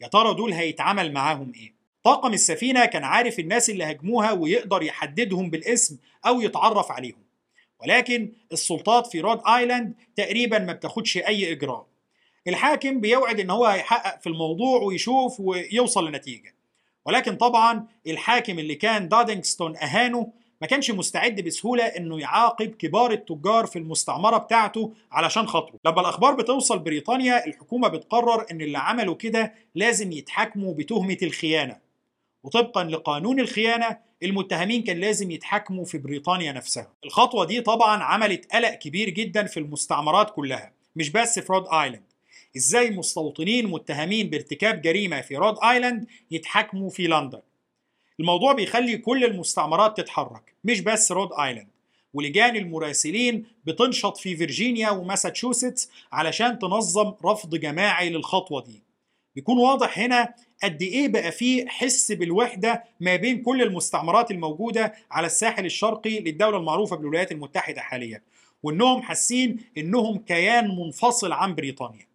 يا 0.00 0.08
ترى 0.08 0.34
دول 0.34 0.52
هيتعمل 0.52 1.12
معاهم 1.12 1.52
إيه؟ 1.54 1.74
طاقم 2.04 2.32
السفينة 2.32 2.84
كان 2.84 3.04
عارف 3.04 3.38
الناس 3.38 3.70
اللي 3.70 3.84
هاجموها 3.84 4.32
ويقدر 4.32 4.82
يحددهم 4.82 5.50
بالاسم 5.50 5.98
أو 6.26 6.40
يتعرف 6.40 6.92
عليهم 6.92 7.22
ولكن 7.80 8.32
السلطات 8.52 9.06
في 9.06 9.20
رود 9.20 9.40
آيلاند 9.46 9.94
تقريبا 10.16 10.58
ما 10.58 10.72
بتاخدش 10.72 11.16
أي 11.16 11.52
إجراء. 11.52 11.89
الحاكم 12.48 13.00
بيوعد 13.00 13.40
إن 13.40 13.50
هو 13.50 13.66
هيحقق 13.66 14.20
في 14.20 14.26
الموضوع 14.28 14.82
ويشوف 14.82 15.40
ويوصل 15.40 16.08
لنتيجة. 16.08 16.54
ولكن 17.06 17.36
طبعا 17.36 17.86
الحاكم 18.06 18.58
اللي 18.58 18.74
كان 18.74 19.08
دادنجستون 19.08 19.76
أهانه 19.76 20.32
ما 20.60 20.66
كانش 20.66 20.90
مستعد 20.90 21.40
بسهولة 21.40 21.84
إنه 21.84 22.20
يعاقب 22.20 22.66
كبار 22.74 23.10
التجار 23.12 23.66
في 23.66 23.78
المستعمرة 23.78 24.38
بتاعته 24.38 24.92
علشان 25.12 25.46
خاطره. 25.46 25.78
لما 25.84 26.00
الأخبار 26.00 26.34
بتوصل 26.34 26.78
بريطانيا 26.78 27.46
الحكومة 27.46 27.88
بتقرر 27.88 28.46
إن 28.50 28.60
اللي 28.60 28.78
عملوا 28.78 29.14
كده 29.14 29.54
لازم 29.74 30.12
يتحاكموا 30.12 30.74
بتهمة 30.74 31.16
الخيانة. 31.22 31.76
وطبقا 32.44 32.84
لقانون 32.84 33.40
الخيانة 33.40 33.96
المتهمين 34.22 34.82
كان 34.82 34.96
لازم 34.98 35.30
يتحاكموا 35.30 35.84
في 35.84 35.98
بريطانيا 35.98 36.52
نفسها. 36.52 36.92
الخطوة 37.04 37.44
دي 37.44 37.60
طبعا 37.60 38.02
عملت 38.02 38.52
قلق 38.52 38.74
كبير 38.74 39.10
جدا 39.10 39.46
في 39.46 39.60
المستعمرات 39.60 40.30
كلها 40.30 40.72
مش 40.96 41.10
بس 41.10 41.38
في 41.38 41.52
رود 41.52 41.64
ايلاند 41.68 42.02
إزاي 42.56 42.90
مستوطنين 42.90 43.66
متهمين 43.66 44.30
بارتكاب 44.30 44.82
جريمة 44.82 45.20
في 45.20 45.36
رود 45.36 45.56
آيلاند 45.64 46.06
يتحاكموا 46.30 46.90
في 46.90 47.06
لندن؟ 47.06 47.40
الموضوع 48.20 48.52
بيخلي 48.52 48.96
كل 48.98 49.24
المستعمرات 49.24 49.96
تتحرك 50.00 50.54
مش 50.64 50.80
بس 50.80 51.12
رود 51.12 51.28
آيلاند. 51.32 51.68
ولجان 52.14 52.56
المراسلين 52.56 53.46
بتنشط 53.64 54.16
في 54.16 54.36
فيرجينيا 54.36 54.90
وماساتشوستس 54.90 55.90
علشان 56.12 56.58
تنظم 56.58 57.12
رفض 57.24 57.54
جماعي 57.56 58.10
للخطوة 58.10 58.62
دي. 58.62 58.82
بيكون 59.34 59.58
واضح 59.58 59.98
هنا 59.98 60.34
قد 60.62 60.82
إيه 60.82 61.08
بقى 61.08 61.32
فيه 61.32 61.66
حس 61.66 62.12
بالوحدة 62.12 62.84
ما 63.00 63.16
بين 63.16 63.42
كل 63.42 63.62
المستعمرات 63.62 64.30
الموجودة 64.30 64.94
على 65.10 65.26
الساحل 65.26 65.64
الشرقي 65.66 66.20
للدولة 66.20 66.58
المعروفة 66.58 66.96
بالولايات 66.96 67.32
المتحدة 67.32 67.80
حاليا 67.80 68.22
وإنهم 68.62 69.02
حاسين 69.02 69.60
إنهم 69.78 70.18
كيان 70.18 70.68
منفصل 70.76 71.32
عن 71.32 71.54
بريطانيا. 71.54 72.09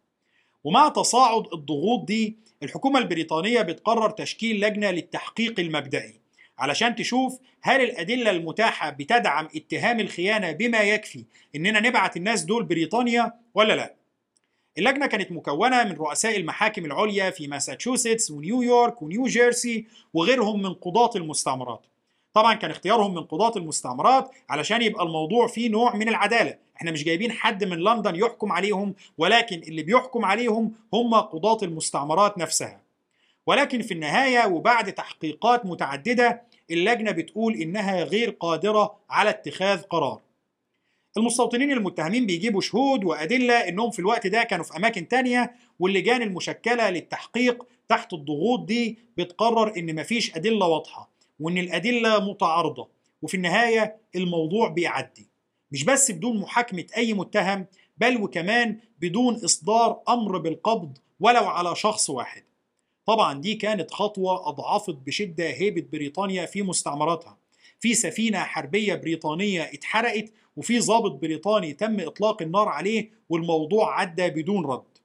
ومع 0.65 0.89
تصاعد 0.89 1.54
الضغوط 1.54 2.06
دي 2.08 2.38
الحكومة 2.63 2.99
البريطانية 2.99 3.62
بتقرر 3.62 4.10
تشكيل 4.10 4.60
لجنة 4.62 4.91
للتحقيق 4.91 5.60
المبدئي 5.60 6.21
علشان 6.58 6.95
تشوف 6.95 7.39
هل 7.62 7.82
الأدلة 7.82 8.32
المتاحة 8.32 8.89
بتدعم 8.89 9.47
اتهام 9.56 9.99
الخيانة 9.99 10.51
بما 10.51 10.82
يكفي 10.82 11.25
إننا 11.56 11.80
نبعت 11.80 12.17
الناس 12.17 12.43
دول 12.43 12.63
بريطانيا 12.63 13.34
ولا 13.54 13.73
لا. 13.73 13.95
اللجنة 14.78 15.08
كانت 15.08 15.32
مكونة 15.32 15.84
من 15.84 15.91
رؤساء 15.91 16.38
المحاكم 16.38 16.86
العليا 16.86 17.30
في 17.30 17.47
ماساتشوستس 17.47 18.32
ونيويورك 18.32 19.01
ونيو 19.01 19.25
جيرسي 19.25 19.86
وغيرهم 20.13 20.62
من 20.62 20.73
قضاة 20.73 21.10
المستعمرات. 21.15 21.86
طبعا 22.35 22.53
كان 22.53 22.71
اختيارهم 22.71 23.13
من 23.13 23.23
قضاة 23.23 23.51
المستعمرات 23.55 24.31
علشان 24.49 24.81
يبقى 24.81 25.03
الموضوع 25.03 25.47
فيه 25.47 25.69
نوع 25.69 25.95
من 25.95 26.09
العدالة. 26.09 26.57
إحنا 26.77 26.91
مش 26.91 27.03
جايبين 27.03 27.31
حد 27.31 27.63
من 27.63 27.77
لندن 27.77 28.15
يحكم 28.15 28.51
عليهم 28.51 28.95
ولكن 29.17 29.59
اللي 29.59 29.83
بيحكم 29.83 30.25
عليهم 30.25 30.71
هم 30.93 31.13
قضاة 31.15 31.57
المستعمرات 31.63 32.37
نفسها. 32.37 32.81
ولكن 33.47 33.81
في 33.81 33.93
النهاية 33.93 34.47
وبعد 34.47 34.93
تحقيقات 34.93 35.65
متعددة 35.65 36.41
اللجنة 36.71 37.11
بتقول 37.11 37.53
إنها 37.55 38.03
غير 38.03 38.29
قادرة 38.29 38.95
على 39.09 39.29
اتخاذ 39.29 39.81
قرار. 39.81 40.21
المستوطنين 41.17 41.71
المتهمين 41.71 42.25
بيجيبوا 42.25 42.61
شهود 42.61 43.03
وأدلة 43.03 43.53
إنهم 43.53 43.91
في 43.91 43.99
الوقت 43.99 44.27
ده 44.27 44.43
كانوا 44.43 44.65
في 44.65 44.77
أماكن 44.77 45.07
تانية 45.07 45.55
واللجان 45.79 46.21
المشكلة 46.21 46.89
للتحقيق 46.89 47.65
تحت 47.89 48.13
الضغوط 48.13 48.59
دي 48.65 48.97
بتقرر 49.17 49.73
إن 49.77 49.95
مفيش 49.95 50.35
أدلة 50.35 50.67
واضحة. 50.67 51.14
وإن 51.39 51.57
الأدلة 51.57 52.29
متعارضة 52.29 52.87
وفي 53.21 53.37
النهاية 53.37 53.97
الموضوع 54.15 54.67
بيعدي. 54.67 55.27
مش 55.71 55.83
بس 55.83 56.11
بدون 56.11 56.37
محاكمة 56.37 56.85
أي 56.97 57.13
متهم 57.13 57.65
بل 57.97 58.21
وكمان 58.23 58.79
بدون 58.99 59.35
إصدار 59.35 60.01
أمر 60.09 60.37
بالقبض 60.37 60.97
ولو 61.19 61.45
على 61.45 61.75
شخص 61.75 62.09
واحد. 62.09 62.43
طبعا 63.05 63.41
دي 63.41 63.55
كانت 63.55 63.91
خطوة 63.91 64.49
أضعفت 64.49 64.95
بشدة 64.95 65.49
هيبة 65.49 65.85
بريطانيا 65.91 66.45
في 66.45 66.61
مستعمراتها. 66.61 67.37
في 67.79 67.93
سفينة 67.93 68.39
حربية 68.39 68.95
بريطانية 68.95 69.61
اتحرقت 69.61 70.33
وفي 70.55 70.79
ضابط 70.79 71.11
بريطاني 71.11 71.73
تم 71.73 71.99
إطلاق 71.99 72.41
النار 72.41 72.67
عليه 72.67 73.11
والموضوع 73.29 73.99
عدى 73.99 74.29
بدون 74.29 74.65
رد. 74.65 74.97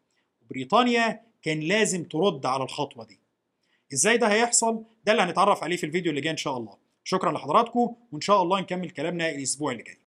بريطانيا 0.51 1.21
كان 1.43 1.61
لازم 1.61 2.05
ترد 2.05 2.47
على 2.47 2.65
الخطوة 2.65 3.05
دي. 3.05 3.20
إزاي 3.93 4.17
ده 4.17 4.27
هيحصل؟ 4.33 4.85
ده 5.05 5.13
اللي 5.13 5.23
هنتعرف 5.23 5.65
عليه 5.65 5.77
في 5.77 5.87
الفيديو 5.87 6.11
اللي 6.11 6.21
جاي 6.21 6.33
إن 6.33 6.37
شاء 6.37 6.57
الله. 6.57 6.77
شكرا 7.05 7.33
لحضراتكم 7.33 7.95
وإن 8.13 8.21
شاء 8.21 8.43
الله 8.43 8.61
نكمل 8.61 8.91
كلامنا 8.91 9.31
الأسبوع 9.31 9.73
اللي 9.73 9.83
جاي. 9.83 10.01